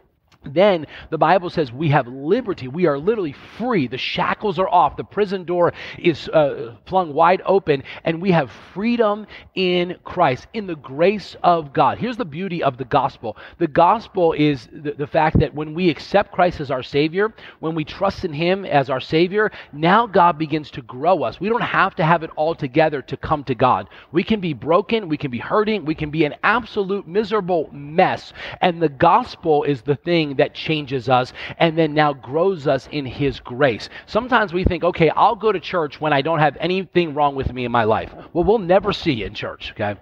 then 0.45 0.85
the 1.09 1.17
Bible 1.17 1.49
says 1.49 1.71
we 1.71 1.89
have 1.89 2.07
liberty. 2.07 2.67
We 2.67 2.85
are 2.85 2.97
literally 2.97 3.35
free. 3.57 3.87
The 3.87 3.97
shackles 3.97 4.59
are 4.59 4.69
off. 4.69 4.97
The 4.97 5.03
prison 5.03 5.43
door 5.43 5.73
is 5.97 6.29
uh, 6.29 6.75
flung 6.85 7.13
wide 7.13 7.41
open, 7.45 7.83
and 8.03 8.21
we 8.21 8.31
have 8.31 8.51
freedom 8.73 9.27
in 9.55 9.97
Christ, 10.03 10.47
in 10.53 10.67
the 10.67 10.75
grace 10.75 11.35
of 11.43 11.73
God. 11.73 11.97
Here's 11.97 12.17
the 12.17 12.25
beauty 12.25 12.63
of 12.63 12.77
the 12.77 12.85
gospel 12.85 13.37
the 13.57 13.67
gospel 13.67 14.33
is 14.33 14.67
the, 14.71 14.93
the 14.93 15.07
fact 15.07 15.39
that 15.39 15.53
when 15.53 15.73
we 15.73 15.89
accept 15.89 16.31
Christ 16.31 16.59
as 16.59 16.71
our 16.71 16.83
Savior, 16.83 17.33
when 17.59 17.75
we 17.75 17.83
trust 17.83 18.25
in 18.25 18.33
Him 18.33 18.65
as 18.65 18.89
our 18.89 18.99
Savior, 18.99 19.51
now 19.73 20.07
God 20.07 20.37
begins 20.37 20.71
to 20.71 20.81
grow 20.81 21.23
us. 21.23 21.39
We 21.39 21.49
don't 21.49 21.61
have 21.61 21.95
to 21.95 22.03
have 22.03 22.23
it 22.23 22.31
all 22.35 22.55
together 22.55 23.01
to 23.03 23.17
come 23.17 23.43
to 23.45 23.55
God. 23.55 23.89
We 24.11 24.23
can 24.23 24.39
be 24.39 24.53
broken, 24.53 25.09
we 25.09 25.17
can 25.17 25.31
be 25.31 25.37
hurting, 25.37 25.85
we 25.85 25.95
can 25.95 26.09
be 26.09 26.25
an 26.25 26.35
absolute 26.43 27.07
miserable 27.07 27.69
mess, 27.71 28.33
and 28.61 28.81
the 28.81 28.89
gospel 28.89 29.63
is 29.63 29.81
the 29.81 29.95
thing 29.95 30.34
that 30.37 30.53
changes 30.53 31.09
us 31.09 31.33
and 31.57 31.77
then 31.77 31.93
now 31.93 32.13
grows 32.13 32.67
us 32.67 32.87
in 32.91 33.05
His 33.05 33.39
grace. 33.39 33.89
Sometimes 34.05 34.53
we 34.53 34.63
think, 34.63 34.83
okay, 34.83 35.09
I'll 35.09 35.35
go 35.35 35.51
to 35.51 35.59
church 35.59 35.99
when 35.99 36.13
I 36.13 36.21
don't 36.21 36.39
have 36.39 36.57
anything 36.59 37.13
wrong 37.13 37.35
with 37.35 37.51
me 37.51 37.65
in 37.65 37.71
my 37.71 37.83
life. 37.83 38.13
Well, 38.33 38.43
we'll 38.43 38.59
never 38.59 38.93
see 38.93 39.13
you 39.13 39.25
in 39.25 39.33
church, 39.33 39.71
okay? 39.71 39.99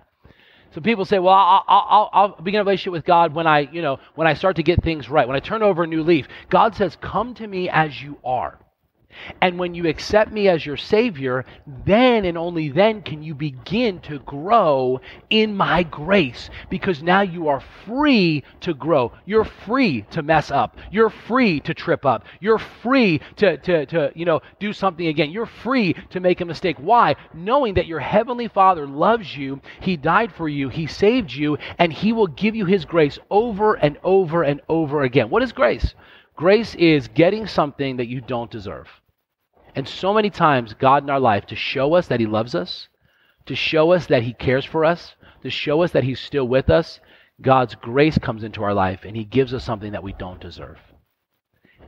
So 0.73 0.81
people 0.81 1.05
say, 1.05 1.19
well, 1.19 1.35
I'll, 1.35 1.63
I'll, 1.67 2.09
I'll, 2.11 2.41
begin 2.41 2.59
a 2.59 2.63
relationship 2.63 2.93
with 2.93 3.05
God 3.05 3.35
when 3.35 3.45
I, 3.45 3.59
you 3.59 3.81
know, 3.81 3.99
when 4.15 4.27
I 4.27 4.33
start 4.33 4.55
to 4.55 4.63
get 4.63 4.83
things 4.83 5.07
right, 5.07 5.27
when 5.27 5.35
I 5.35 5.39
turn 5.39 5.61
over 5.61 5.83
a 5.83 5.87
new 5.87 6.01
leaf. 6.01 6.27
God 6.49 6.75
says, 6.75 6.97
come 6.99 7.35
to 7.35 7.45
me 7.45 7.69
as 7.69 8.01
you 8.01 8.17
are. 8.25 8.57
And 9.41 9.59
when 9.59 9.73
you 9.73 9.87
accept 9.87 10.31
me 10.31 10.47
as 10.47 10.65
your 10.65 10.77
Savior, 10.77 11.45
then 11.85 12.25
and 12.25 12.37
only 12.37 12.69
then 12.69 13.01
can 13.01 13.23
you 13.23 13.35
begin 13.35 13.99
to 14.01 14.19
grow 14.19 15.01
in 15.29 15.55
my 15.55 15.83
grace 15.83 16.49
because 16.69 17.03
now 17.03 17.21
you 17.21 17.47
are 17.47 17.61
free 17.85 18.43
to 18.61 18.73
grow. 18.73 19.11
You're 19.25 19.43
free 19.43 20.03
to 20.11 20.21
mess 20.21 20.51
up. 20.51 20.77
You're 20.91 21.09
free 21.09 21.59
to 21.61 21.73
trip 21.73 22.05
up. 22.05 22.25
You're 22.39 22.59
free 22.59 23.19
to, 23.37 23.57
to, 23.57 23.85
to 23.87 24.11
you 24.15 24.25
know, 24.25 24.41
do 24.59 24.73
something 24.73 25.07
again. 25.07 25.31
You're 25.31 25.45
free 25.45 25.93
to 26.11 26.19
make 26.19 26.41
a 26.41 26.45
mistake. 26.45 26.77
Why? 26.79 27.15
Knowing 27.33 27.75
that 27.75 27.87
your 27.87 27.99
Heavenly 27.99 28.47
Father 28.47 28.87
loves 28.87 29.35
you, 29.35 29.61
He 29.81 29.97
died 29.97 30.31
for 30.33 30.47
you, 30.47 30.69
He 30.69 30.87
saved 30.87 31.31
you, 31.31 31.57
and 31.77 31.91
He 31.91 32.13
will 32.13 32.27
give 32.27 32.55
you 32.55 32.65
His 32.65 32.85
grace 32.85 33.19
over 33.29 33.75
and 33.75 33.97
over 34.03 34.43
and 34.43 34.61
over 34.69 35.03
again. 35.03 35.29
What 35.29 35.43
is 35.43 35.51
grace? 35.51 35.93
Grace 36.35 36.73
is 36.75 37.07
getting 37.09 37.45
something 37.45 37.97
that 37.97 38.07
you 38.07 38.19
don't 38.19 38.49
deserve. 38.49 38.87
And 39.75 39.87
so 39.87 40.13
many 40.13 40.29
times, 40.29 40.73
God 40.73 41.03
in 41.03 41.09
our 41.09 41.19
life, 41.19 41.45
to 41.47 41.55
show 41.55 41.95
us 41.95 42.07
that 42.07 42.19
He 42.19 42.25
loves 42.25 42.55
us, 42.55 42.87
to 43.45 43.55
show 43.55 43.91
us 43.91 44.07
that 44.07 44.23
He 44.23 44.33
cares 44.33 44.65
for 44.65 44.85
us, 44.85 45.15
to 45.41 45.49
show 45.49 45.81
us 45.83 45.91
that 45.91 46.03
He's 46.03 46.19
still 46.19 46.47
with 46.47 46.69
us, 46.69 46.99
God's 47.41 47.75
grace 47.75 48.17
comes 48.17 48.43
into 48.43 48.63
our 48.63 48.73
life 48.73 49.01
and 49.03 49.15
He 49.15 49.23
gives 49.23 49.53
us 49.53 49.63
something 49.63 49.91
that 49.91 50.03
we 50.03 50.13
don't 50.13 50.39
deserve 50.39 50.77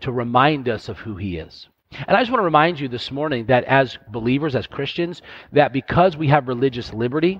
to 0.01 0.12
remind 0.12 0.68
us 0.68 0.89
of 0.89 1.00
who 1.00 1.15
He 1.15 1.38
is. 1.38 1.68
And 2.08 2.18
I 2.18 2.22
just 2.22 2.32
want 2.32 2.42
to 2.42 2.46
remind 2.46 2.80
you 2.80 2.88
this 2.88 3.12
morning 3.12 3.46
that 3.46 3.63
as 3.65 3.98
believers, 4.12 4.56
as 4.56 4.68
Christians, 4.68 5.22
that 5.54 5.72
because 5.72 6.18
we 6.18 6.27
have 6.27 6.48
religious 6.48 6.94
liberty, 6.94 7.39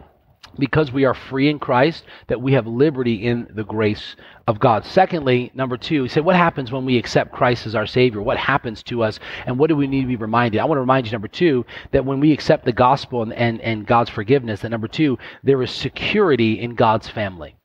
because 0.58 0.92
we 0.92 1.06
are 1.06 1.14
free 1.14 1.50
in 1.50 1.60
Christ, 1.60 2.04
that 2.28 2.42
we 2.42 2.54
have 2.54 2.68
liberty 2.68 3.26
in 3.26 3.48
the 3.54 3.64
grace 3.64 4.16
of 4.48 4.60
God. 4.60 4.86
Secondly, 4.86 5.52
number 5.54 5.78
two, 5.78 6.04
he 6.04 6.10
said, 6.10 6.26
What 6.26 6.36
happens 6.36 6.72
when 6.72 6.86
we 6.86 6.98
accept 6.98 7.32
Christ 7.32 7.66
as 7.66 7.76
our 7.76 7.86
Savior? 7.86 8.22
What 8.22 8.38
happens 8.38 8.84
to 8.84 9.04
us? 9.04 9.20
And 9.46 9.58
what 9.58 9.68
do 9.68 9.76
we 9.76 9.88
need 9.88 10.02
to 10.02 10.08
be 10.08 10.16
reminded? 10.16 10.60
I 10.60 10.66
want 10.66 10.78
to 10.78 10.82
remind 10.82 11.06
you, 11.06 11.12
number 11.12 11.28
two, 11.28 11.66
that 11.92 12.06
when 12.06 12.20
we 12.20 12.32
accept 12.32 12.66
the 12.66 12.72
gospel 12.72 13.24
and, 13.24 13.34
and, 13.34 13.62
and 13.62 13.86
God's 13.86 14.10
forgiveness, 14.10 14.62
that 14.62 14.70
number 14.70 14.88
two, 14.88 15.18
there 15.44 15.62
is 15.62 15.72
security 15.72 16.60
in 16.60 16.76
God's 16.76 17.10
family 17.10 17.56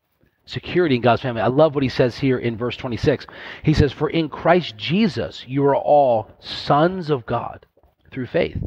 security 0.46 0.96
in 0.96 1.00
God's 1.00 1.22
family. 1.22 1.40
I 1.40 1.46
love 1.46 1.76
what 1.76 1.84
he 1.84 1.88
says 1.88 2.18
here 2.18 2.36
in 2.36 2.56
verse 2.56 2.76
26. 2.76 3.24
He 3.62 3.72
says, 3.72 3.92
For 3.92 4.10
in 4.10 4.28
Christ 4.28 4.76
Jesus 4.76 5.44
you 5.46 5.64
are 5.64 5.76
all 5.76 6.28
sons 6.40 7.08
of 7.08 7.24
God 7.24 7.66
through 8.10 8.26
faith. 8.26 8.58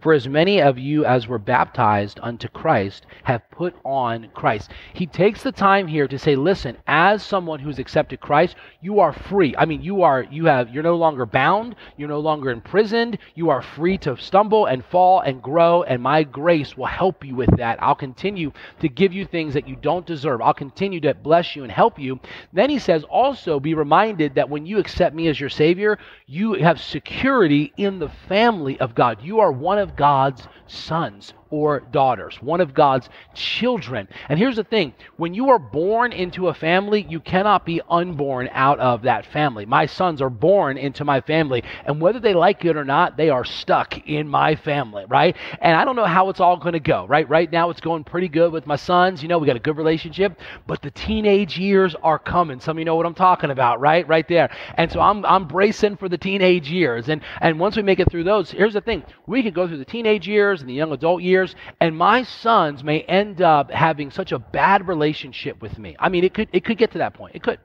For 0.00 0.12
as 0.12 0.28
many 0.28 0.60
of 0.62 0.78
you 0.78 1.04
as 1.04 1.26
were 1.26 1.38
baptized 1.38 2.20
unto 2.22 2.48
Christ 2.48 3.04
have 3.24 3.47
put 3.58 3.74
on 3.84 4.28
Christ. 4.34 4.70
He 4.94 5.04
takes 5.04 5.42
the 5.42 5.50
time 5.50 5.88
here 5.88 6.06
to 6.06 6.16
say, 6.16 6.36
listen, 6.36 6.76
as 6.86 7.24
someone 7.24 7.58
who's 7.58 7.80
accepted 7.80 8.20
Christ, 8.20 8.54
you 8.80 9.00
are 9.00 9.12
free. 9.12 9.52
I 9.58 9.64
mean, 9.64 9.82
you 9.82 10.02
are 10.02 10.22
you 10.30 10.44
have 10.44 10.70
you're 10.70 10.84
no 10.84 10.94
longer 10.94 11.26
bound, 11.26 11.74
you're 11.96 12.08
no 12.08 12.20
longer 12.20 12.50
imprisoned, 12.50 13.18
you 13.34 13.50
are 13.50 13.60
free 13.60 13.98
to 13.98 14.16
stumble 14.16 14.66
and 14.66 14.84
fall 14.84 15.22
and 15.22 15.42
grow, 15.42 15.82
and 15.82 16.00
my 16.00 16.22
grace 16.22 16.76
will 16.76 16.86
help 16.86 17.24
you 17.24 17.34
with 17.34 17.50
that. 17.56 17.82
I'll 17.82 17.96
continue 17.96 18.52
to 18.78 18.88
give 18.88 19.12
you 19.12 19.24
things 19.24 19.54
that 19.54 19.66
you 19.66 19.74
don't 19.74 20.06
deserve. 20.06 20.40
I'll 20.40 20.54
continue 20.54 21.00
to 21.00 21.14
bless 21.14 21.56
you 21.56 21.64
and 21.64 21.72
help 21.72 21.98
you. 21.98 22.20
Then 22.52 22.70
he 22.70 22.78
says, 22.78 23.02
also 23.10 23.58
be 23.58 23.74
reminded 23.74 24.36
that 24.36 24.48
when 24.48 24.66
you 24.66 24.78
accept 24.78 25.16
me 25.16 25.26
as 25.26 25.40
your 25.40 25.50
Savior, 25.50 25.98
you 26.28 26.52
have 26.52 26.80
security 26.80 27.72
in 27.76 27.98
the 27.98 28.10
family 28.28 28.78
of 28.78 28.94
God. 28.94 29.20
You 29.20 29.40
are 29.40 29.50
one 29.50 29.78
of 29.78 29.96
God's 29.96 30.46
sons 30.68 31.32
or 31.50 31.80
daughters, 31.80 32.40
one 32.42 32.60
of 32.60 32.74
God's 32.74 33.08
children. 33.34 34.08
And 34.28 34.38
here's 34.38 34.56
the 34.56 34.64
thing 34.64 34.94
when 35.16 35.34
you 35.34 35.50
are 35.50 35.58
born 35.58 36.12
into 36.12 36.48
a 36.48 36.54
family, 36.54 37.06
you 37.08 37.20
cannot 37.20 37.64
be 37.64 37.80
unborn 37.88 38.48
out 38.52 38.78
of 38.80 39.02
that 39.02 39.26
family. 39.26 39.66
My 39.66 39.86
sons 39.86 40.20
are 40.20 40.30
born 40.30 40.78
into 40.78 41.04
my 41.04 41.20
family, 41.20 41.64
and 41.84 42.00
whether 42.00 42.20
they 42.20 42.34
like 42.34 42.64
it 42.64 42.76
or 42.76 42.84
not, 42.84 43.16
they 43.16 43.30
are 43.30 43.44
stuck 43.44 44.06
in 44.08 44.28
my 44.28 44.56
family, 44.56 45.04
right? 45.08 45.36
And 45.60 45.76
I 45.76 45.84
don't 45.84 45.96
know 45.96 46.04
how 46.04 46.28
it's 46.28 46.40
all 46.40 46.56
going 46.56 46.74
to 46.74 46.80
go, 46.80 47.06
right? 47.06 47.28
Right 47.28 47.50
now, 47.50 47.70
it's 47.70 47.80
going 47.80 48.04
pretty 48.04 48.28
good 48.28 48.52
with 48.52 48.66
my 48.66 48.76
sons. 48.76 49.22
You 49.22 49.28
know, 49.28 49.38
we 49.38 49.46
got 49.46 49.56
a 49.56 49.60
good 49.60 49.76
relationship, 49.76 50.38
but 50.66 50.82
the 50.82 50.90
teenage 50.90 51.58
years 51.58 51.94
are 52.02 52.18
coming. 52.18 52.60
Some 52.60 52.76
of 52.76 52.78
you 52.78 52.84
know 52.84 52.96
what 52.96 53.06
I'm 53.06 53.14
talking 53.14 53.50
about, 53.50 53.80
right? 53.80 54.06
Right 54.06 54.26
there. 54.28 54.50
And 54.76 54.90
so 54.90 55.00
I'm, 55.00 55.24
I'm 55.24 55.46
bracing 55.46 55.96
for 55.96 56.08
the 56.08 56.18
teenage 56.18 56.70
years. 56.70 57.08
And, 57.08 57.22
and 57.40 57.58
once 57.58 57.76
we 57.76 57.82
make 57.82 58.00
it 58.00 58.10
through 58.10 58.24
those, 58.24 58.50
here's 58.50 58.74
the 58.74 58.80
thing 58.80 59.02
we 59.26 59.42
can 59.42 59.52
go 59.52 59.66
through 59.66 59.78
the 59.78 59.84
teenage 59.84 60.26
years 60.26 60.60
and 60.60 60.68
the 60.68 60.74
young 60.74 60.92
adult 60.92 61.22
years 61.22 61.37
years, 61.38 61.54
and 61.80 61.96
my 61.96 62.22
sons 62.22 62.82
may 62.82 63.02
end 63.02 63.40
up 63.40 63.70
having 63.70 64.10
such 64.10 64.32
a 64.32 64.38
bad 64.38 64.88
relationship 64.88 65.60
with 65.62 65.78
me. 65.78 65.96
I 65.98 66.08
mean, 66.08 66.24
it 66.24 66.34
could 66.34 66.48
it 66.52 66.64
could 66.64 66.78
get 66.78 66.92
to 66.92 66.98
that 66.98 67.14
point. 67.14 67.34
It 67.34 67.42
could. 67.42 67.58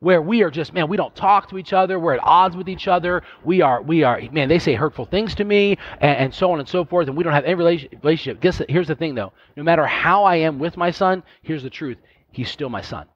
Where 0.00 0.22
we 0.22 0.42
are 0.42 0.50
just 0.50 0.72
man 0.72 0.88
we 0.88 0.96
don't 0.96 1.14
talk 1.16 1.48
to 1.50 1.58
each 1.58 1.72
other. 1.72 1.98
We're 1.98 2.14
at 2.14 2.20
odds 2.22 2.56
with 2.56 2.68
each 2.68 2.86
other. 2.86 3.22
We 3.44 3.62
are 3.62 3.82
we 3.82 4.04
are 4.04 4.20
man 4.30 4.48
they 4.48 4.60
say 4.60 4.74
hurtful 4.74 5.06
things 5.06 5.34
to 5.36 5.44
me 5.44 5.76
and, 6.00 6.16
and 6.18 6.34
so 6.34 6.52
on 6.52 6.60
and 6.60 6.68
so 6.68 6.84
forth 6.84 7.08
and 7.08 7.16
we 7.16 7.24
don't 7.24 7.32
have 7.32 7.44
any 7.44 7.54
relationship. 7.54 8.40
Guess 8.40 8.62
here's 8.68 8.86
the 8.86 8.94
thing 8.94 9.16
though. 9.16 9.32
No 9.56 9.64
matter 9.64 9.86
how 9.86 10.22
i 10.24 10.36
am 10.36 10.60
with 10.60 10.76
my 10.76 10.92
son 10.92 11.24
here's 11.42 11.64
the 11.64 11.70
truth. 11.70 11.98
He's 12.30 12.50
still 12.50 12.68
my 12.68 12.82
son. 12.82 13.06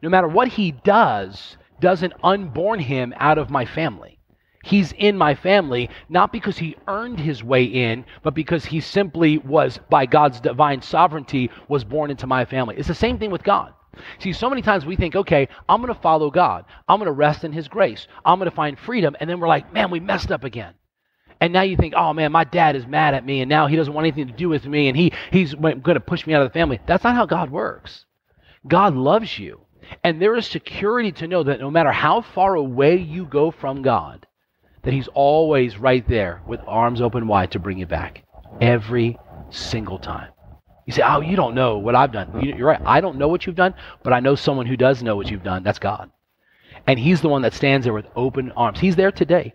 No 0.00 0.08
matter 0.08 0.28
what 0.28 0.48
he 0.48 0.72
does 0.72 1.58
doesn't 1.80 2.14
unborn 2.22 2.80
him 2.80 3.12
out 3.18 3.36
of 3.36 3.50
my 3.50 3.66
family 3.66 4.11
He's 4.62 4.92
in 4.92 5.18
my 5.18 5.34
family, 5.34 5.90
not 6.08 6.32
because 6.32 6.58
he 6.58 6.76
earned 6.86 7.18
his 7.18 7.42
way 7.42 7.64
in, 7.64 8.04
but 8.22 8.34
because 8.34 8.64
he 8.64 8.80
simply 8.80 9.38
was, 9.38 9.78
by 9.90 10.06
God's 10.06 10.40
divine 10.40 10.82
sovereignty, 10.82 11.50
was 11.68 11.84
born 11.84 12.10
into 12.10 12.26
my 12.26 12.44
family. 12.44 12.76
It's 12.76 12.88
the 12.88 12.94
same 12.94 13.18
thing 13.18 13.30
with 13.30 13.42
God. 13.42 13.74
See, 14.20 14.32
so 14.32 14.48
many 14.48 14.62
times 14.62 14.86
we 14.86 14.96
think, 14.96 15.14
okay, 15.16 15.48
I'm 15.68 15.82
going 15.82 15.92
to 15.92 16.00
follow 16.00 16.30
God. 16.30 16.64
I'm 16.88 16.98
going 16.98 17.06
to 17.06 17.12
rest 17.12 17.44
in 17.44 17.52
his 17.52 17.68
grace. 17.68 18.06
I'm 18.24 18.38
going 18.38 18.50
to 18.50 18.56
find 18.56 18.78
freedom. 18.78 19.16
And 19.20 19.28
then 19.28 19.38
we're 19.38 19.48
like, 19.48 19.72
man, 19.72 19.90
we 19.90 20.00
messed 20.00 20.32
up 20.32 20.44
again. 20.44 20.74
And 21.40 21.52
now 21.52 21.62
you 21.62 21.76
think, 21.76 21.94
oh 21.96 22.12
man, 22.12 22.30
my 22.30 22.44
dad 22.44 22.76
is 22.76 22.86
mad 22.86 23.14
at 23.14 23.26
me 23.26 23.40
and 23.40 23.48
now 23.48 23.66
he 23.66 23.74
doesn't 23.74 23.92
want 23.92 24.06
anything 24.06 24.28
to 24.28 24.32
do 24.32 24.48
with 24.48 24.64
me 24.64 24.86
and 24.86 24.96
he, 24.96 25.12
he's 25.32 25.54
going 25.54 25.82
to 25.82 26.00
push 26.00 26.24
me 26.24 26.34
out 26.34 26.42
of 26.42 26.48
the 26.48 26.56
family. 26.56 26.78
That's 26.86 27.02
not 27.02 27.16
how 27.16 27.26
God 27.26 27.50
works. 27.50 28.06
God 28.66 28.94
loves 28.94 29.40
you. 29.40 29.60
And 30.04 30.22
there 30.22 30.36
is 30.36 30.46
security 30.46 31.10
to 31.12 31.26
know 31.26 31.42
that 31.42 31.58
no 31.58 31.68
matter 31.68 31.90
how 31.90 32.20
far 32.20 32.54
away 32.54 32.96
you 32.96 33.26
go 33.26 33.50
from 33.50 33.82
God, 33.82 34.24
that 34.82 34.92
He's 34.92 35.08
always 35.14 35.78
right 35.78 36.06
there 36.08 36.42
with 36.46 36.60
arms 36.66 37.00
open 37.00 37.26
wide 37.26 37.50
to 37.52 37.58
bring 37.58 37.78
you 37.78 37.86
back 37.86 38.24
every 38.60 39.18
single 39.50 39.98
time. 39.98 40.32
You 40.86 40.92
say, 40.92 41.02
Oh, 41.02 41.20
you 41.20 41.36
don't 41.36 41.54
know 41.54 41.78
what 41.78 41.94
I've 41.94 42.12
done. 42.12 42.40
You're 42.42 42.68
right. 42.68 42.80
I 42.84 43.00
don't 43.00 43.18
know 43.18 43.28
what 43.28 43.46
you've 43.46 43.56
done, 43.56 43.74
but 44.02 44.12
I 44.12 44.20
know 44.20 44.34
someone 44.34 44.66
who 44.66 44.76
does 44.76 45.02
know 45.02 45.16
what 45.16 45.30
you've 45.30 45.44
done. 45.44 45.62
That's 45.62 45.78
God. 45.78 46.10
And 46.86 46.98
He's 46.98 47.20
the 47.20 47.28
one 47.28 47.42
that 47.42 47.54
stands 47.54 47.84
there 47.84 47.94
with 47.94 48.06
open 48.16 48.50
arms. 48.52 48.80
He's 48.80 48.96
there 48.96 49.12
today. 49.12 49.54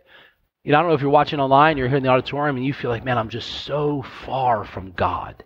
You 0.63 0.71
know, 0.71 0.79
I 0.79 0.81
don't 0.81 0.89
know 0.89 0.95
if 0.95 1.01
you're 1.01 1.09
watching 1.09 1.39
online, 1.39 1.77
you're 1.77 1.87
here 1.87 1.97
in 1.97 2.03
the 2.03 2.09
auditorium, 2.09 2.57
and 2.57 2.65
you 2.65 2.73
feel 2.73 2.89
like, 2.89 3.05
man, 3.05 3.17
I'm 3.17 3.29
just 3.29 3.63
so 3.63 4.03
far 4.25 4.65
from 4.65 4.91
God. 4.91 5.43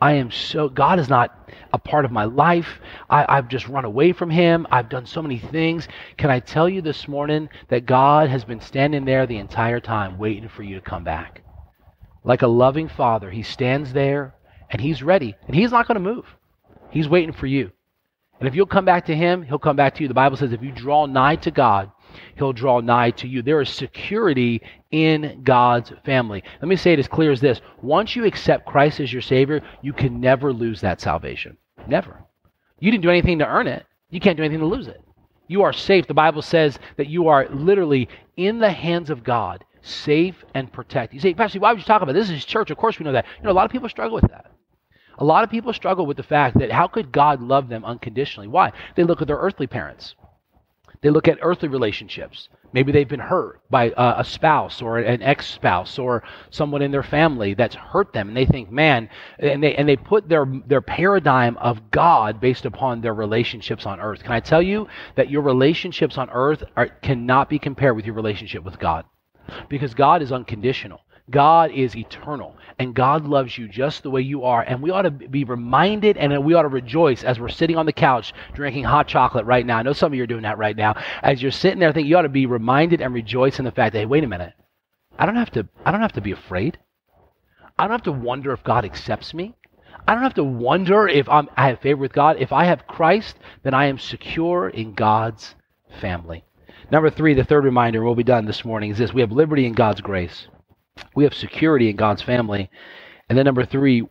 I 0.00 0.12
am 0.14 0.30
so, 0.30 0.68
God 0.68 0.98
is 0.98 1.08
not 1.08 1.50
a 1.72 1.78
part 1.78 2.04
of 2.04 2.10
my 2.10 2.24
life. 2.24 2.80
I, 3.08 3.36
have 3.36 3.48
just 3.48 3.68
run 3.68 3.84
away 3.84 4.12
from 4.12 4.28
Him. 4.28 4.66
I've 4.70 4.90
done 4.90 5.06
so 5.06 5.22
many 5.22 5.38
things. 5.38 5.88
Can 6.18 6.30
I 6.30 6.40
tell 6.40 6.68
you 6.68 6.82
this 6.82 7.08
morning 7.08 7.48
that 7.68 7.86
God 7.86 8.28
has 8.28 8.44
been 8.44 8.60
standing 8.60 9.04
there 9.04 9.26
the 9.26 9.38
entire 9.38 9.80
time 9.80 10.18
waiting 10.18 10.48
for 10.48 10.62
you 10.62 10.74
to 10.74 10.80
come 10.82 11.04
back? 11.04 11.42
Like 12.24 12.42
a 12.42 12.46
loving 12.46 12.88
father, 12.88 13.30
He 13.30 13.42
stands 13.42 13.92
there 13.92 14.34
and 14.70 14.82
He's 14.82 15.02
ready, 15.02 15.34
and 15.46 15.56
He's 15.56 15.70
not 15.70 15.88
going 15.88 15.94
to 15.94 16.14
move. 16.14 16.26
He's 16.90 17.08
waiting 17.08 17.32
for 17.32 17.46
you. 17.46 17.72
And 18.38 18.46
if 18.46 18.54
you'll 18.54 18.66
come 18.66 18.84
back 18.84 19.06
to 19.06 19.16
Him, 19.16 19.42
He'll 19.42 19.58
come 19.58 19.76
back 19.76 19.94
to 19.94 20.02
you. 20.02 20.08
The 20.08 20.14
Bible 20.14 20.36
says 20.36 20.52
if 20.52 20.62
you 20.62 20.72
draw 20.72 21.06
nigh 21.06 21.36
to 21.36 21.50
God, 21.50 21.90
he'll 22.36 22.52
draw 22.52 22.80
nigh 22.80 23.10
to 23.12 23.28
you. 23.28 23.42
There 23.42 23.60
is 23.60 23.68
security 23.68 24.62
in 24.90 25.40
God's 25.42 25.92
family. 26.04 26.42
Let 26.60 26.68
me 26.68 26.76
say 26.76 26.92
it 26.92 26.98
as 26.98 27.08
clear 27.08 27.32
as 27.32 27.40
this 27.40 27.60
once 27.82 28.16
you 28.16 28.24
accept 28.24 28.66
Christ 28.66 29.00
as 29.00 29.12
your 29.12 29.22
Savior, 29.22 29.62
you 29.82 29.92
can 29.92 30.20
never 30.20 30.52
lose 30.52 30.80
that 30.80 31.00
salvation. 31.00 31.56
Never. 31.86 32.22
You 32.80 32.90
didn't 32.90 33.02
do 33.02 33.10
anything 33.10 33.38
to 33.38 33.46
earn 33.46 33.66
it, 33.66 33.86
you 34.10 34.20
can't 34.20 34.36
do 34.36 34.42
anything 34.42 34.60
to 34.60 34.66
lose 34.66 34.88
it. 34.88 35.00
You 35.48 35.62
are 35.62 35.72
safe. 35.72 36.06
The 36.06 36.14
Bible 36.14 36.42
says 36.42 36.78
that 36.96 37.06
you 37.06 37.28
are 37.28 37.48
literally 37.50 38.08
in 38.36 38.58
the 38.58 38.70
hands 38.70 39.10
of 39.10 39.22
God, 39.22 39.64
safe 39.80 40.44
and 40.54 40.72
protected. 40.72 41.14
You 41.14 41.20
say, 41.20 41.34
Pastor, 41.34 41.60
why 41.60 41.72
would 41.72 41.80
you 41.80 41.86
talk 41.86 42.02
about 42.02 42.12
this? 42.12 42.28
This 42.28 42.38
is 42.38 42.44
church. 42.44 42.70
Of 42.70 42.78
course 42.78 42.98
we 42.98 43.04
know 43.04 43.12
that. 43.12 43.26
You 43.38 43.44
know, 43.44 43.52
a 43.52 43.52
lot 43.52 43.64
of 43.64 43.70
people 43.70 43.88
struggle 43.88 44.16
with 44.16 44.28
that. 44.30 44.50
A 45.18 45.24
lot 45.24 45.44
of 45.44 45.50
people 45.50 45.72
struggle 45.72 46.04
with 46.04 46.16
the 46.16 46.22
fact 46.22 46.58
that 46.58 46.70
how 46.70 46.88
could 46.88 47.12
God 47.12 47.40
love 47.40 47.68
them 47.68 47.84
unconditionally? 47.84 48.48
Why? 48.48 48.72
They 48.96 49.04
look 49.04 49.22
at 49.22 49.28
their 49.28 49.38
earthly 49.38 49.66
parents. 49.66 50.14
They 51.02 51.10
look 51.10 51.28
at 51.28 51.38
earthly 51.42 51.68
relationships. 51.68 52.48
Maybe 52.72 52.92
they've 52.92 53.08
been 53.08 53.20
hurt 53.20 53.60
by 53.70 53.92
a, 53.96 54.16
a 54.18 54.24
spouse 54.24 54.82
or 54.82 54.98
an 54.98 55.22
ex 55.22 55.46
spouse 55.46 55.98
or 55.98 56.22
someone 56.50 56.82
in 56.82 56.90
their 56.90 57.02
family 57.02 57.54
that's 57.54 57.74
hurt 57.74 58.12
them. 58.12 58.28
And 58.28 58.36
they 58.36 58.46
think, 58.46 58.70
man, 58.70 59.08
and 59.38 59.62
they, 59.62 59.74
and 59.76 59.88
they 59.88 59.96
put 59.96 60.28
their, 60.28 60.46
their 60.66 60.80
paradigm 60.80 61.56
of 61.58 61.90
God 61.90 62.40
based 62.40 62.66
upon 62.66 63.00
their 63.00 63.14
relationships 63.14 63.86
on 63.86 64.00
earth. 64.00 64.22
Can 64.22 64.32
I 64.32 64.40
tell 64.40 64.62
you 64.62 64.88
that 65.14 65.30
your 65.30 65.42
relationships 65.42 66.18
on 66.18 66.28
earth 66.30 66.64
are, 66.76 66.88
cannot 66.88 67.48
be 67.48 67.58
compared 67.58 67.96
with 67.96 68.04
your 68.04 68.14
relationship 68.14 68.64
with 68.64 68.78
God? 68.78 69.04
Because 69.68 69.94
God 69.94 70.22
is 70.22 70.32
unconditional. 70.32 71.00
God 71.30 71.72
is 71.72 71.96
eternal 71.96 72.56
and 72.78 72.94
God 72.94 73.24
loves 73.24 73.56
you 73.58 73.68
just 73.68 74.02
the 74.02 74.10
way 74.10 74.20
you 74.20 74.44
are. 74.44 74.62
And 74.62 74.80
we 74.80 74.90
ought 74.90 75.02
to 75.02 75.10
be 75.10 75.44
reminded 75.44 76.16
and 76.16 76.44
we 76.44 76.54
ought 76.54 76.62
to 76.62 76.68
rejoice 76.68 77.24
as 77.24 77.40
we're 77.40 77.48
sitting 77.48 77.76
on 77.76 77.86
the 77.86 77.92
couch 77.92 78.32
drinking 78.54 78.84
hot 78.84 79.08
chocolate 79.08 79.46
right 79.46 79.66
now. 79.66 79.78
I 79.78 79.82
know 79.82 79.92
some 79.92 80.12
of 80.12 80.16
you 80.16 80.22
are 80.22 80.28
doing 80.28 80.42
that 80.42 80.58
right 80.58 80.76
now. 80.76 80.94
As 81.22 81.42
you're 81.42 81.50
sitting 81.50 81.80
there, 81.80 81.88
I 81.88 81.92
think 81.92 82.06
you 82.06 82.16
ought 82.16 82.22
to 82.22 82.28
be 82.28 82.46
reminded 82.46 83.00
and 83.00 83.12
rejoice 83.12 83.58
in 83.58 83.64
the 83.64 83.72
fact 83.72 83.92
that, 83.92 84.00
hey, 84.00 84.06
wait 84.06 84.24
a 84.24 84.28
minute. 84.28 84.52
I 85.18 85.26
don't 85.26 85.36
have 85.36 85.50
to, 85.52 85.66
I 85.84 85.90
don't 85.90 86.02
have 86.02 86.12
to 86.12 86.20
be 86.20 86.32
afraid. 86.32 86.78
I 87.78 87.84
don't 87.84 87.92
have 87.92 88.02
to 88.04 88.12
wonder 88.12 88.52
if 88.52 88.62
God 88.62 88.84
accepts 88.84 89.34
me. 89.34 89.54
I 90.06 90.14
don't 90.14 90.22
have 90.22 90.34
to 90.34 90.44
wonder 90.44 91.08
if 91.08 91.28
I'm, 91.28 91.48
I 91.56 91.68
have 91.68 91.80
favor 91.80 92.00
with 92.00 92.12
God. 92.12 92.36
If 92.38 92.52
I 92.52 92.66
have 92.66 92.86
Christ, 92.86 93.36
then 93.64 93.74
I 93.74 93.86
am 93.86 93.98
secure 93.98 94.68
in 94.68 94.94
God's 94.94 95.54
family. 96.00 96.44
Number 96.90 97.10
three, 97.10 97.34
the 97.34 97.42
third 97.42 97.64
reminder, 97.64 98.04
we'll 98.04 98.14
be 98.14 98.22
done 98.22 98.44
this 98.44 98.64
morning, 98.64 98.92
is 98.92 98.98
this 98.98 99.12
we 99.12 99.20
have 99.20 99.32
liberty 99.32 99.66
in 99.66 99.72
God's 99.72 100.00
grace. 100.00 100.46
We 101.14 101.24
have 101.24 101.34
security 101.34 101.88
in 101.88 101.96
God's 101.96 102.22
family. 102.22 102.70
And 103.28 103.36
then 103.36 103.44
number 103.44 103.64
three, 103.64 104.06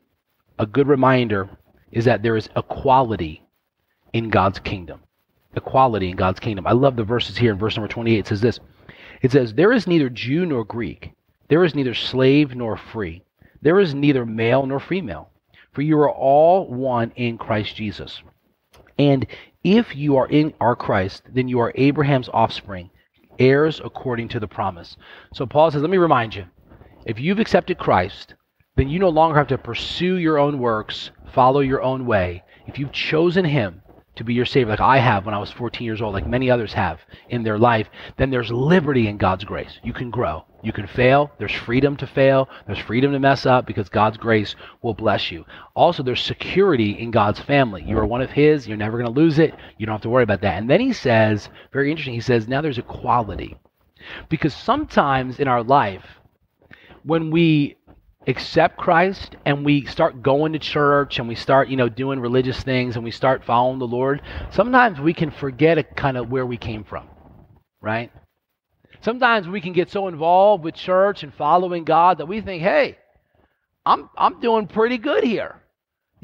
a 0.59 0.65
good 0.65 0.87
reminder 0.87 1.49
is 1.91 2.05
that 2.05 2.23
there 2.23 2.35
is 2.35 2.49
equality 2.55 3.43
in 4.13 4.29
God's 4.29 4.59
kingdom. 4.59 5.01
Equality 5.55 6.09
in 6.09 6.15
God's 6.15 6.39
kingdom. 6.39 6.67
I 6.67 6.73
love 6.73 6.95
the 6.95 7.03
verses 7.03 7.37
here 7.37 7.51
in 7.51 7.59
verse 7.59 7.75
number 7.75 7.87
28. 7.87 8.19
It 8.19 8.27
says 8.27 8.41
this 8.41 8.59
It 9.21 9.31
says, 9.31 9.53
There 9.53 9.71
is 9.71 9.87
neither 9.87 10.09
Jew 10.09 10.45
nor 10.45 10.65
Greek, 10.65 11.11
there 11.47 11.63
is 11.63 11.75
neither 11.75 11.93
slave 11.93 12.55
nor 12.55 12.75
free, 12.75 13.23
there 13.61 13.79
is 13.79 13.93
neither 13.93 14.25
male 14.25 14.65
nor 14.65 14.79
female, 14.79 15.29
for 15.71 15.81
you 15.81 15.97
are 15.99 16.11
all 16.11 16.67
one 16.67 17.11
in 17.15 17.37
Christ 17.37 17.75
Jesus. 17.75 18.21
And 18.97 19.27
if 19.63 19.95
you 19.95 20.17
are 20.17 20.27
in 20.27 20.53
our 20.61 20.75
Christ, 20.75 21.23
then 21.33 21.47
you 21.47 21.59
are 21.59 21.73
Abraham's 21.75 22.29
offspring, 22.29 22.89
heirs 23.39 23.81
according 23.83 24.29
to 24.29 24.39
the 24.39 24.47
promise. 24.47 24.95
So 25.33 25.45
Paul 25.45 25.71
says, 25.71 25.81
let 25.81 25.91
me 25.91 25.97
remind 25.97 26.35
you 26.35 26.45
if 27.05 27.19
you've 27.19 27.39
accepted 27.39 27.77
Christ, 27.77 28.33
then 28.75 28.89
you 28.89 28.97
no 28.97 29.09
longer 29.09 29.37
have 29.37 29.47
to 29.47 29.57
pursue 29.57 30.17
your 30.17 30.39
own 30.39 30.59
works, 30.59 31.11
follow 31.33 31.59
your 31.59 31.83
own 31.83 32.05
way. 32.05 32.43
If 32.65 32.79
you've 32.79 32.91
chosen 32.91 33.45
Him 33.45 33.83
to 34.15 34.23
be 34.23 34.33
your 34.33 34.45
Savior, 34.45 34.71
like 34.71 34.79
I 34.79 34.97
have 34.97 35.25
when 35.25 35.35
I 35.35 35.39
was 35.39 35.51
14 35.51 35.85
years 35.85 36.01
old, 36.01 36.13
like 36.13 36.25
many 36.25 36.49
others 36.49 36.73
have 36.73 36.99
in 37.29 37.43
their 37.43 37.59
life, 37.59 37.87
then 38.17 38.31
there's 38.31 38.51
liberty 38.51 39.07
in 39.07 39.17
God's 39.17 39.43
grace. 39.43 39.79
You 39.83 39.93
can 39.93 40.09
grow. 40.09 40.45
You 40.63 40.73
can 40.73 40.87
fail. 40.87 41.31
There's 41.37 41.51
freedom 41.53 41.95
to 41.97 42.07
fail. 42.07 42.49
There's 42.65 42.79
freedom 42.79 43.11
to 43.11 43.19
mess 43.19 43.45
up 43.45 43.67
because 43.67 43.87
God's 43.87 44.17
grace 44.17 44.55
will 44.81 44.95
bless 44.95 45.31
you. 45.31 45.45
Also, 45.75 46.01
there's 46.01 46.23
security 46.23 46.97
in 46.97 47.11
God's 47.11 47.39
family. 47.39 47.83
You 47.83 47.99
are 47.99 48.05
one 48.05 48.23
of 48.23 48.31
His. 48.31 48.67
You're 48.67 48.77
never 48.77 48.97
going 48.97 49.13
to 49.13 49.19
lose 49.19 49.37
it. 49.37 49.53
You 49.77 49.85
don't 49.85 49.93
have 49.93 50.01
to 50.01 50.09
worry 50.09 50.23
about 50.23 50.41
that. 50.41 50.57
And 50.57 50.67
then 50.67 50.81
He 50.81 50.91
says, 50.91 51.49
very 51.71 51.91
interesting, 51.91 52.15
He 52.15 52.19
says, 52.19 52.47
now 52.47 52.61
there's 52.61 52.79
equality. 52.79 53.57
Because 54.27 54.55
sometimes 54.55 55.39
in 55.39 55.47
our 55.47 55.61
life, 55.61 56.19
when 57.05 57.29
we 57.29 57.77
accept 58.27 58.77
Christ 58.77 59.35
and 59.45 59.63
we 59.63 59.85
start 59.85 60.23
going 60.23 60.53
to 60.53 60.59
church 60.59 61.19
and 61.19 61.27
we 61.27 61.35
start, 61.35 61.69
you 61.69 61.77
know, 61.77 61.87
doing 61.87 62.19
religious 62.19 62.61
things 62.63 62.95
and 62.95 63.03
we 63.03 63.11
start 63.11 63.45
following 63.45 63.77
the 63.77 63.87
Lord, 63.87 64.21
sometimes 64.51 64.99
we 64.99 65.13
can 65.13 65.29
forget 65.29 65.77
a, 65.77 65.83
kind 65.83 66.17
of 66.17 66.31
where 66.31 66.45
we 66.45 66.57
came 66.57 66.83
from, 66.83 67.07
right? 67.81 68.11
Sometimes 69.01 69.47
we 69.47 69.61
can 69.61 69.73
get 69.73 69.91
so 69.91 70.07
involved 70.07 70.63
with 70.63 70.73
church 70.73 71.21
and 71.21 71.31
following 71.35 71.83
God 71.83 72.17
that 72.17 72.25
we 72.25 72.41
think, 72.41 72.63
hey, 72.63 72.97
I'm, 73.85 74.09
I'm 74.17 74.41
doing 74.41 74.65
pretty 74.65 74.97
good 74.97 75.23
here. 75.23 75.61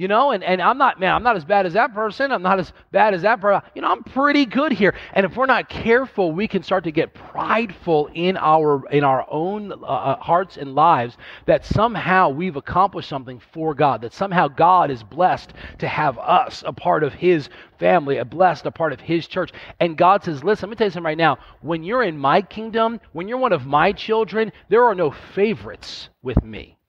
You 0.02 0.08
know, 0.08 0.32
and, 0.32 0.44
and 0.44 0.64
I'm 0.64 0.80
not, 0.80 1.00
man, 1.00 1.14
I'm 1.14 1.22
not 1.22 1.38
as 1.38 1.46
bad 1.46 1.68
as 1.68 1.74
that 1.74 1.94
person. 1.94 2.32
I'm 2.32 2.42
not 2.42 2.58
as 2.58 2.74
bad 2.92 3.14
as 3.14 3.22
that 3.22 3.40
person. 3.40 3.62
You 3.76 3.84
know, 3.84 3.92
I'm 3.92 4.04
pretty 4.04 4.48
good 4.48 4.72
here. 4.72 4.96
And 5.14 5.28
if 5.28 5.38
we're 5.38 5.46
not 5.46 5.70
careful, 5.70 6.32
we 6.32 6.48
can 6.48 6.64
start 6.64 6.86
to 6.86 6.92
get 6.92 7.14
prideful 7.14 8.10
in 8.16 8.36
our 8.36 8.84
in 8.88 9.04
our 9.04 9.28
own 9.30 9.72
uh, 9.72 9.76
uh 9.76 10.16
hearts 10.18 10.58
and 10.58 10.74
lives 10.74 11.18
that 11.46 11.66
somehow 11.66 12.30
we've 12.30 12.56
accomplished 12.56 13.10
something 13.10 13.40
for 13.54 13.76
God. 13.76 14.02
That 14.02 14.12
somehow 14.12 14.48
God 14.48 14.90
is 14.90 15.04
blessed 15.04 15.54
to 15.78 15.88
have 15.88 16.18
us 16.18 16.64
a 16.66 16.74
part 16.74 17.04
of 17.04 17.14
His 17.14 17.48
family, 17.78 18.18
a 18.18 18.26
blessed 18.26 18.66
a 18.66 18.72
part 18.72 18.94
of 18.94 19.00
His 19.00 19.28
church. 19.28 19.52
And 19.80 19.96
God 19.96 20.24
says, 20.24 20.44
listen, 20.44 20.68
let 20.68 20.72
me 20.72 20.78
tell 20.78 20.88
you 20.88 20.92
something 20.94 21.06
right 21.06 21.16
now. 21.16 21.38
When 21.62 21.84
you're 21.84 22.02
in 22.02 22.18
my 22.18 22.42
kingdom, 22.42 23.00
when 23.14 23.28
you're 23.28 23.38
one 23.38 23.54
of 23.54 23.68
my 23.68 23.92
children, 23.92 24.52
there 24.68 24.84
are 24.84 24.96
no 24.96 25.12
favorites 25.12 26.10
with 26.24 26.44
me. 26.44 26.80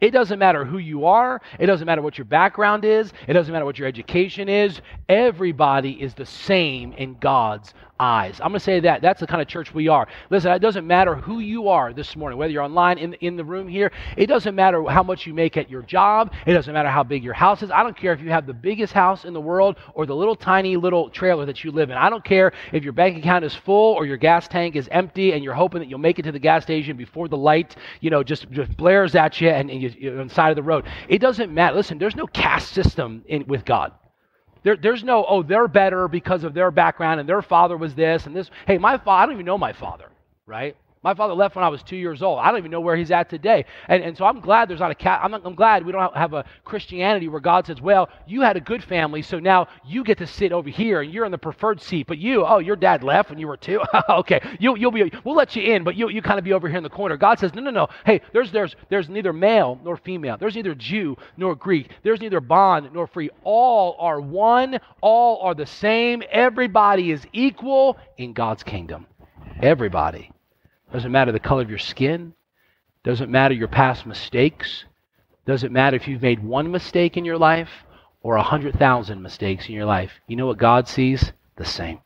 It 0.00 0.10
doesn't 0.10 0.38
matter 0.38 0.64
who 0.64 0.78
you 0.78 1.06
are. 1.06 1.40
It 1.58 1.66
doesn't 1.66 1.86
matter 1.86 2.02
what 2.02 2.18
your 2.18 2.26
background 2.26 2.84
is. 2.84 3.12
It 3.26 3.32
doesn't 3.32 3.52
matter 3.52 3.64
what 3.64 3.78
your 3.78 3.88
education 3.88 4.48
is. 4.48 4.80
Everybody 5.08 5.92
is 5.92 6.14
the 6.14 6.26
same 6.26 6.92
in 6.92 7.16
God's 7.18 7.72
eyes. 7.98 8.40
I'm 8.40 8.48
going 8.48 8.58
to 8.58 8.64
say 8.64 8.80
that. 8.80 9.02
That's 9.02 9.20
the 9.20 9.26
kind 9.26 9.40
of 9.40 9.48
church 9.48 9.72
we 9.74 9.88
are. 9.88 10.06
Listen, 10.30 10.52
it 10.52 10.58
doesn't 10.60 10.86
matter 10.86 11.14
who 11.14 11.40
you 11.40 11.68
are 11.68 11.92
this 11.92 12.16
morning, 12.16 12.38
whether 12.38 12.52
you're 12.52 12.62
online, 12.62 12.98
in, 12.98 13.14
in 13.14 13.36
the 13.36 13.44
room 13.44 13.68
here. 13.68 13.92
It 14.16 14.26
doesn't 14.26 14.54
matter 14.54 14.82
how 14.84 15.02
much 15.02 15.26
you 15.26 15.34
make 15.34 15.56
at 15.56 15.70
your 15.70 15.82
job. 15.82 16.32
It 16.46 16.54
doesn't 16.54 16.72
matter 16.72 16.88
how 16.88 17.02
big 17.02 17.24
your 17.24 17.34
house 17.34 17.62
is. 17.62 17.70
I 17.70 17.82
don't 17.82 17.96
care 17.96 18.12
if 18.12 18.20
you 18.20 18.30
have 18.30 18.46
the 18.46 18.54
biggest 18.54 18.92
house 18.92 19.24
in 19.24 19.32
the 19.32 19.40
world 19.40 19.76
or 19.94 20.06
the 20.06 20.14
little 20.14 20.36
tiny 20.36 20.76
little 20.76 21.10
trailer 21.10 21.46
that 21.46 21.64
you 21.64 21.70
live 21.70 21.90
in. 21.90 21.96
I 21.96 22.10
don't 22.10 22.24
care 22.24 22.52
if 22.72 22.84
your 22.84 22.92
bank 22.92 23.16
account 23.18 23.44
is 23.44 23.54
full 23.54 23.94
or 23.94 24.06
your 24.06 24.16
gas 24.16 24.48
tank 24.48 24.76
is 24.76 24.88
empty 24.90 25.32
and 25.32 25.42
you're 25.42 25.54
hoping 25.54 25.80
that 25.80 25.88
you'll 25.88 25.98
make 25.98 26.18
it 26.18 26.22
to 26.22 26.32
the 26.32 26.38
gas 26.38 26.62
station 26.62 26.96
before 26.96 27.28
the 27.28 27.36
light, 27.36 27.76
you 28.00 28.10
know, 28.10 28.22
just, 28.22 28.50
just 28.50 28.76
blares 28.76 29.14
at 29.14 29.40
you 29.40 29.48
and, 29.48 29.70
and 29.70 29.82
you, 29.82 30.12
are 30.12 30.20
on 30.20 30.28
the 30.28 30.34
side 30.34 30.50
of 30.50 30.56
the 30.56 30.62
road. 30.62 30.84
It 31.08 31.18
doesn't 31.18 31.52
matter. 31.52 31.76
Listen, 31.76 31.98
there's 31.98 32.16
no 32.16 32.26
caste 32.26 32.72
system 32.72 33.24
in, 33.26 33.46
with 33.46 33.64
God. 33.64 33.92
There, 34.66 34.76
there's 34.76 35.04
no, 35.04 35.24
oh, 35.28 35.44
they're 35.44 35.68
better 35.68 36.08
because 36.08 36.42
of 36.42 36.52
their 36.52 36.72
background 36.72 37.20
and 37.20 37.28
their 37.28 37.40
father 37.40 37.76
was 37.76 37.94
this 37.94 38.26
and 38.26 38.34
this. 38.34 38.50
Hey, 38.66 38.78
my 38.78 38.98
father, 38.98 39.10
I 39.22 39.26
don't 39.26 39.34
even 39.34 39.46
know 39.46 39.56
my 39.56 39.72
father, 39.72 40.08
right? 40.44 40.76
My 41.06 41.14
father 41.14 41.34
left 41.34 41.54
when 41.54 41.64
I 41.64 41.68
was 41.68 41.84
two 41.84 41.94
years 41.94 42.20
old. 42.20 42.40
I 42.40 42.50
don't 42.50 42.58
even 42.58 42.72
know 42.72 42.80
where 42.80 42.96
he's 42.96 43.12
at 43.12 43.30
today. 43.30 43.64
And, 43.86 44.02
and 44.02 44.18
so 44.18 44.24
I'm 44.24 44.40
glad 44.40 44.68
there's 44.68 44.80
not 44.80 44.90
a 44.90 44.96
cat. 44.96 45.20
I'm, 45.22 45.34
I'm 45.34 45.54
glad 45.54 45.86
we 45.86 45.92
don't 45.92 46.16
have 46.16 46.32
a 46.32 46.44
Christianity 46.64 47.28
where 47.28 47.38
God 47.38 47.64
says, 47.64 47.80
well, 47.80 48.08
you 48.26 48.40
had 48.40 48.56
a 48.56 48.60
good 48.60 48.82
family, 48.82 49.22
so 49.22 49.38
now 49.38 49.68
you 49.86 50.02
get 50.02 50.18
to 50.18 50.26
sit 50.26 50.50
over 50.50 50.68
here 50.68 51.02
and 51.02 51.14
you're 51.14 51.24
in 51.24 51.30
the 51.30 51.38
preferred 51.38 51.80
seat. 51.80 52.08
But 52.08 52.18
you, 52.18 52.44
oh, 52.44 52.58
your 52.58 52.74
dad 52.74 53.04
left 53.04 53.30
when 53.30 53.38
you 53.38 53.46
were 53.46 53.56
two. 53.56 53.80
okay, 54.08 54.40
you, 54.58 54.76
you'll 54.76 54.90
be, 54.90 55.12
we'll 55.22 55.36
let 55.36 55.54
you 55.54 55.62
in, 55.62 55.84
but 55.84 55.94
you, 55.94 56.08
you 56.08 56.22
kind 56.22 56.40
of 56.40 56.44
be 56.44 56.52
over 56.52 56.66
here 56.66 56.76
in 56.78 56.82
the 56.82 56.90
corner. 56.90 57.16
God 57.16 57.38
says, 57.38 57.54
no, 57.54 57.62
no, 57.62 57.70
no. 57.70 57.86
Hey, 58.04 58.20
there's, 58.32 58.50
there's, 58.50 58.74
there's 58.88 59.08
neither 59.08 59.32
male 59.32 59.78
nor 59.84 59.96
female. 59.96 60.36
There's 60.38 60.56
neither 60.56 60.74
Jew 60.74 61.16
nor 61.36 61.54
Greek. 61.54 61.88
There's 62.02 62.20
neither 62.20 62.40
bond 62.40 62.90
nor 62.92 63.06
free. 63.06 63.30
All 63.44 63.94
are 64.00 64.20
one. 64.20 64.80
All 65.00 65.40
are 65.42 65.54
the 65.54 65.66
same. 65.66 66.24
Everybody 66.32 67.12
is 67.12 67.24
equal 67.32 67.96
in 68.18 68.32
God's 68.32 68.64
kingdom. 68.64 69.06
Everybody. 69.62 70.32
Doesn't 70.96 71.12
matter 71.12 71.30
the 71.30 71.38
color 71.38 71.60
of 71.60 71.68
your 71.68 71.78
skin. 71.78 72.32
Doesn't 73.04 73.30
matter 73.30 73.52
your 73.52 73.68
past 73.68 74.06
mistakes. 74.06 74.86
Doesn't 75.44 75.70
matter 75.70 75.94
if 75.94 76.08
you've 76.08 76.22
made 76.22 76.42
one 76.42 76.70
mistake 76.70 77.18
in 77.18 77.24
your 77.26 77.36
life 77.36 77.68
or 78.22 78.36
a 78.36 78.42
hundred 78.42 78.78
thousand 78.78 79.20
mistakes 79.20 79.68
in 79.68 79.74
your 79.74 79.84
life. 79.84 80.10
You 80.26 80.36
know 80.36 80.46
what 80.46 80.56
God 80.56 80.88
sees? 80.88 81.34
The 81.56 81.66
same. 81.66 82.00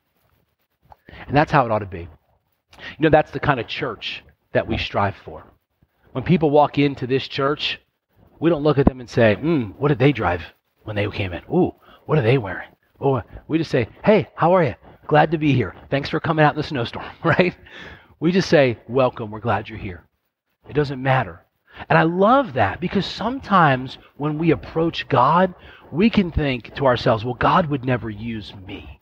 And 1.28 1.36
that's 1.36 1.52
how 1.52 1.64
it 1.64 1.70
ought 1.70 1.78
to 1.78 1.86
be. 1.86 2.08
You 2.98 2.98
know, 2.98 3.10
that's 3.10 3.30
the 3.30 3.38
kind 3.38 3.60
of 3.60 3.68
church 3.68 4.24
that 4.54 4.66
we 4.66 4.76
strive 4.76 5.14
for. 5.24 5.44
When 6.10 6.24
people 6.24 6.50
walk 6.50 6.76
into 6.76 7.06
this 7.06 7.28
church, 7.28 7.80
we 8.40 8.50
don't 8.50 8.64
look 8.64 8.78
at 8.78 8.86
them 8.86 8.98
and 8.98 9.08
say, 9.08 9.36
hmm, 9.36 9.66
what 9.78 9.90
did 9.90 10.00
they 10.00 10.10
drive 10.10 10.42
when 10.82 10.96
they 10.96 11.08
came 11.10 11.32
in? 11.32 11.44
Ooh, 11.44 11.76
what 12.06 12.18
are 12.18 12.22
they 12.22 12.38
wearing? 12.38 12.70
Or 12.98 13.24
we 13.46 13.58
just 13.58 13.70
say, 13.70 13.86
hey, 14.02 14.26
how 14.34 14.50
are 14.50 14.64
you? 14.64 14.74
Glad 15.06 15.30
to 15.30 15.38
be 15.38 15.52
here. 15.52 15.76
Thanks 15.90 16.10
for 16.10 16.18
coming 16.18 16.44
out 16.44 16.54
in 16.54 16.60
the 16.60 16.64
snowstorm, 16.64 17.06
right? 17.24 17.54
We 18.20 18.32
just 18.32 18.50
say, 18.50 18.78
Welcome, 18.86 19.30
we're 19.30 19.40
glad 19.40 19.68
you're 19.68 19.78
here. 19.78 20.04
It 20.68 20.74
doesn't 20.74 21.02
matter. 21.02 21.44
And 21.88 21.98
I 21.98 22.02
love 22.02 22.52
that 22.54 22.80
because 22.80 23.06
sometimes 23.06 23.96
when 24.16 24.38
we 24.38 24.50
approach 24.50 25.08
God, 25.08 25.54
we 25.90 26.10
can 26.10 26.30
think 26.30 26.74
to 26.74 26.86
ourselves, 26.86 27.24
well, 27.24 27.34
God 27.34 27.66
would 27.66 27.84
never 27.84 28.10
use 28.10 28.54
me. 28.66 29.00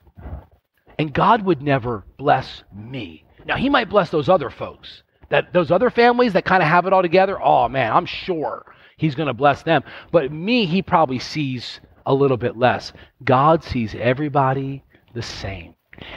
And 0.99 1.13
God 1.13 1.43
would 1.45 1.63
never 1.63 2.05
bless 2.17 2.63
me. 2.73 3.25
Now, 3.45 3.57
He 3.57 3.69
might 3.69 3.91
bless 3.91 4.11
those 4.11 4.29
other 4.29 4.51
folks, 4.51 5.03
that 5.31 5.53
those 5.53 5.71
other 5.71 5.91
families 5.91 6.33
that 6.35 6.45
kind 6.45 6.63
of 6.63 6.69
have 6.69 6.87
it 6.87 6.93
all 6.93 7.03
together. 7.03 7.41
Oh, 7.43 7.69
man, 7.69 7.93
I'm 7.93 8.07
sure 8.07 8.65
He's 8.97 9.15
going 9.15 9.29
to 9.29 9.35
bless 9.35 9.63
them. 9.63 9.83
But 10.13 10.33
me, 10.33 10.67
He 10.67 10.83
probably 10.83 11.19
sees 11.19 11.81
a 12.07 12.15
little 12.15 12.37
bit 12.37 12.57
less. 12.57 12.93
God 13.25 13.65
sees 13.65 13.95
everybody 13.95 14.85
the 15.15 15.23
same. 15.23 15.75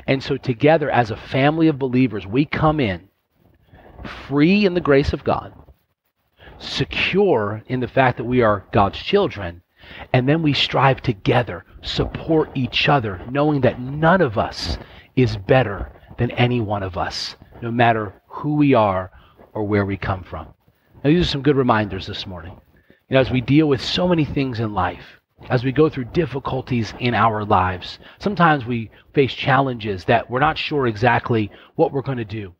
And 0.08 0.24
so, 0.24 0.38
together 0.38 0.90
as 0.90 1.12
a 1.12 1.18
family 1.18 1.68
of 1.68 1.80
believers, 1.80 2.26
we 2.28 2.46
come 2.46 2.80
in 2.80 3.10
free 4.28 4.66
in 4.66 4.74
the 4.74 4.82
grace 4.82 5.14
of 5.14 5.24
God, 5.24 5.54
secure 6.58 7.64
in 7.68 7.80
the 7.80 7.88
fact 7.88 8.18
that 8.18 8.24
we 8.24 8.42
are 8.42 8.66
God's 8.72 9.00
children, 9.00 9.62
and 10.14 10.28
then 10.28 10.42
we 10.42 10.54
strive 10.54 11.02
together, 11.02 11.66
support 11.82 12.50
each 12.56 12.88
other, 12.90 13.22
knowing 13.30 13.62
that 13.62 13.80
none 13.80 14.22
of 14.22 14.38
us 14.38 14.78
is 15.16 15.38
better 15.38 15.92
than 16.18 16.32
any 16.32 16.62
one 16.62 16.84
of 16.84 16.98
us, 16.98 17.36
no 17.62 17.72
matter 17.72 18.14
who 18.28 18.56
we 18.56 18.74
are 18.74 19.12
or 19.54 19.64
where 19.64 19.86
we 19.86 19.98
come 19.98 20.24
from. 20.24 20.48
Now, 21.04 21.10
these 21.10 21.22
are 21.22 21.30
some 21.30 21.42
good 21.42 21.58
reminders 21.58 22.08
this 22.08 22.28
morning. 22.28 22.60
You 23.10 23.16
know, 23.16 23.20
as 23.20 23.32
we 23.32 23.42
deal 23.42 23.68
with 23.68 23.82
so 23.82 24.08
many 24.08 24.24
things 24.24 24.60
in 24.60 24.74
life, 24.74 25.21
as 25.50 25.64
we 25.64 25.72
go 25.72 25.90
through 25.90 26.06
difficulties 26.06 26.94
in 27.00 27.14
our 27.14 27.44
lives. 27.44 28.00
Sometimes 28.20 28.66
we 28.66 28.92
face 29.14 29.34
challenges 29.34 30.06
that 30.06 30.30
we're 30.30 30.40
not 30.40 30.58
sure 30.58 30.88
exactly 30.88 31.52
what 31.76 31.92
we're 31.92 32.02
going 32.02 32.18
to 32.18 32.26
do. 32.26 32.54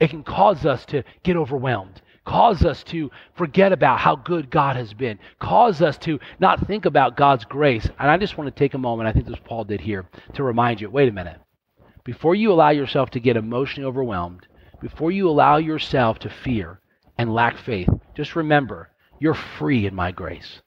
It 0.00 0.10
can 0.10 0.22
cause 0.22 0.66
us 0.66 0.84
to 0.86 1.02
get 1.22 1.36
overwhelmed, 1.36 2.02
cause 2.24 2.64
us 2.64 2.82
to 2.84 3.10
forget 3.34 3.72
about 3.72 3.98
how 3.98 4.16
good 4.16 4.50
God 4.50 4.76
has 4.76 4.92
been, 4.92 5.18
cause 5.38 5.80
us 5.80 5.96
to 5.98 6.20
not 6.38 6.66
think 6.66 6.84
about 6.84 7.16
God's 7.16 7.44
grace. 7.44 7.88
And 7.98 8.10
I 8.10 8.16
just 8.18 8.36
want 8.36 8.54
to 8.54 8.58
take 8.58 8.74
a 8.74 8.78
moment, 8.78 9.08
I 9.08 9.12
think 9.12 9.26
this 9.26 9.38
Paul 9.44 9.64
did 9.64 9.80
here, 9.80 10.06
to 10.34 10.42
remind 10.42 10.80
you 10.80 10.90
wait 10.90 11.08
a 11.08 11.12
minute. 11.12 11.40
Before 12.04 12.34
you 12.34 12.52
allow 12.52 12.70
yourself 12.70 13.10
to 13.10 13.20
get 13.20 13.36
emotionally 13.36 13.88
overwhelmed, 13.88 14.46
before 14.80 15.10
you 15.10 15.28
allow 15.28 15.56
yourself 15.56 16.18
to 16.20 16.30
fear 16.30 16.80
and 17.18 17.34
lack 17.34 17.56
faith, 17.56 17.88
just 18.14 18.36
remember 18.36 18.90
you're 19.18 19.34
free 19.34 19.86
in 19.86 19.94
my 19.94 20.12
grace. 20.12 20.60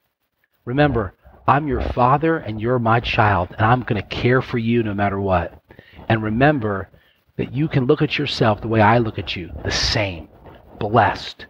Remember, 0.65 1.13
I'm 1.49 1.67
your 1.67 1.81
father 1.81 2.37
and 2.37 2.61
you're 2.61 2.77
my 2.77 2.99
child, 2.99 3.49
and 3.57 3.65
I'm 3.65 3.81
going 3.81 3.99
to 3.99 4.07
care 4.07 4.39
for 4.39 4.59
you 4.59 4.83
no 4.83 4.93
matter 4.93 5.19
what. 5.19 5.59
And 6.07 6.21
remember 6.21 6.89
that 7.37 7.55
you 7.55 7.67
can 7.67 7.87
look 7.87 8.03
at 8.03 8.19
yourself 8.19 8.61
the 8.61 8.67
way 8.67 8.81
I 8.81 8.99
look 8.99 9.17
at 9.17 9.35
you, 9.35 9.49
the 9.65 9.71
same, 9.71 10.29
blessed, 10.79 11.47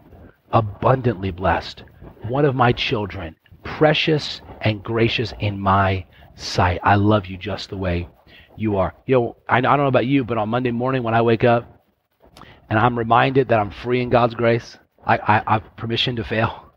abundantly 0.54 1.32
blessed, 1.32 1.84
one 2.30 2.46
of 2.46 2.56
my 2.56 2.72
children, 2.72 3.36
precious 3.66 4.40
and 4.62 4.82
gracious 4.82 5.34
in 5.42 5.60
my 5.60 6.06
sight. 6.36 6.80
I 6.82 6.96
love 6.96 7.26
you 7.26 7.36
just 7.36 7.70
the 7.70 7.76
way 7.76 8.08
you 8.56 8.78
are. 8.78 8.96
You 9.06 9.16
know, 9.16 9.36
I, 9.50 9.60
don't 9.60 9.80
know 9.80 9.88
about 9.88 10.06
you, 10.06 10.24
but 10.24 10.38
on 10.38 10.48
Monday 10.48 10.72
morning 10.72 11.04
when 11.04 11.14
I 11.14 11.24
wake 11.24 11.44
up 11.44 11.84
and 12.70 12.80
I'm 12.80 12.98
reminded 12.98 13.50
that 13.50 13.60
I'm 13.60 13.72
free 13.72 14.02
in 14.02 14.10
God's 14.10 14.34
grace, 14.34 14.78
I, 15.06 15.18
I, 15.18 15.44
I 15.46 15.54
have 15.56 15.76
permission 15.76 16.16
to 16.16 16.24
fail 16.24 16.69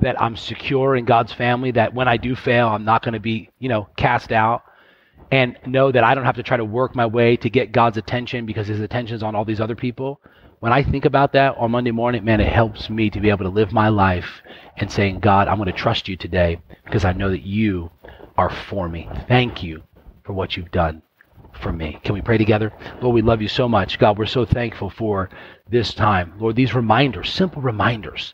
that 0.00 0.20
I'm 0.20 0.36
secure 0.36 0.96
in 0.96 1.04
God's 1.04 1.32
family, 1.32 1.70
that 1.72 1.94
when 1.94 2.08
I 2.08 2.16
do 2.16 2.34
fail, 2.36 2.68
I'm 2.68 2.84
not 2.84 3.02
going 3.02 3.14
to 3.14 3.20
be, 3.20 3.50
you 3.58 3.68
know, 3.68 3.88
cast 3.96 4.32
out. 4.32 4.62
and 5.30 5.58
know 5.66 5.90
that 5.90 6.04
I 6.04 6.14
don't 6.14 6.24
have 6.24 6.36
to 6.36 6.42
try 6.42 6.56
to 6.56 6.64
work 6.64 6.94
my 6.94 7.06
way 7.06 7.36
to 7.38 7.50
get 7.50 7.72
God's 7.72 7.96
attention 7.96 8.46
because 8.46 8.68
his 8.68 8.80
attention 8.80 9.16
is 9.16 9.22
on 9.22 9.34
all 9.34 9.44
these 9.44 9.60
other 9.60 9.76
people. 9.76 10.20
When 10.60 10.72
I 10.72 10.82
think 10.82 11.04
about 11.04 11.32
that 11.32 11.56
on 11.58 11.70
Monday 11.72 11.90
morning, 11.90 12.24
man, 12.24 12.40
it 12.40 12.52
helps 12.52 12.88
me 12.88 13.10
to 13.10 13.20
be 13.20 13.30
able 13.30 13.44
to 13.44 13.50
live 13.50 13.72
my 13.72 13.88
life 13.88 14.42
and 14.76 14.90
saying, 14.90 15.20
God, 15.20 15.48
I'm 15.48 15.56
going 15.58 15.66
to 15.66 15.72
trust 15.72 16.08
you 16.08 16.16
today 16.16 16.60
because 16.84 17.04
I 17.04 17.12
know 17.12 17.30
that 17.30 17.42
you 17.46 17.90
are 18.36 18.50
for 18.50 18.88
me. 18.88 19.08
Thank 19.28 19.62
you 19.62 19.82
for 20.24 20.32
what 20.32 20.56
you've 20.56 20.70
done 20.70 21.02
for 21.60 21.72
me. 21.72 22.00
Can 22.02 22.14
we 22.14 22.22
pray 22.22 22.38
together? 22.38 22.72
Lord, 23.02 23.14
we 23.14 23.22
love 23.22 23.42
you 23.42 23.48
so 23.48 23.68
much. 23.68 23.98
God, 23.98 24.16
we're 24.18 24.26
so 24.26 24.44
thankful 24.46 24.88
for 24.90 25.28
this 25.68 25.92
time. 25.92 26.32
Lord, 26.38 26.56
these 26.56 26.74
reminders, 26.74 27.30
simple 27.30 27.60
reminders 27.60 28.32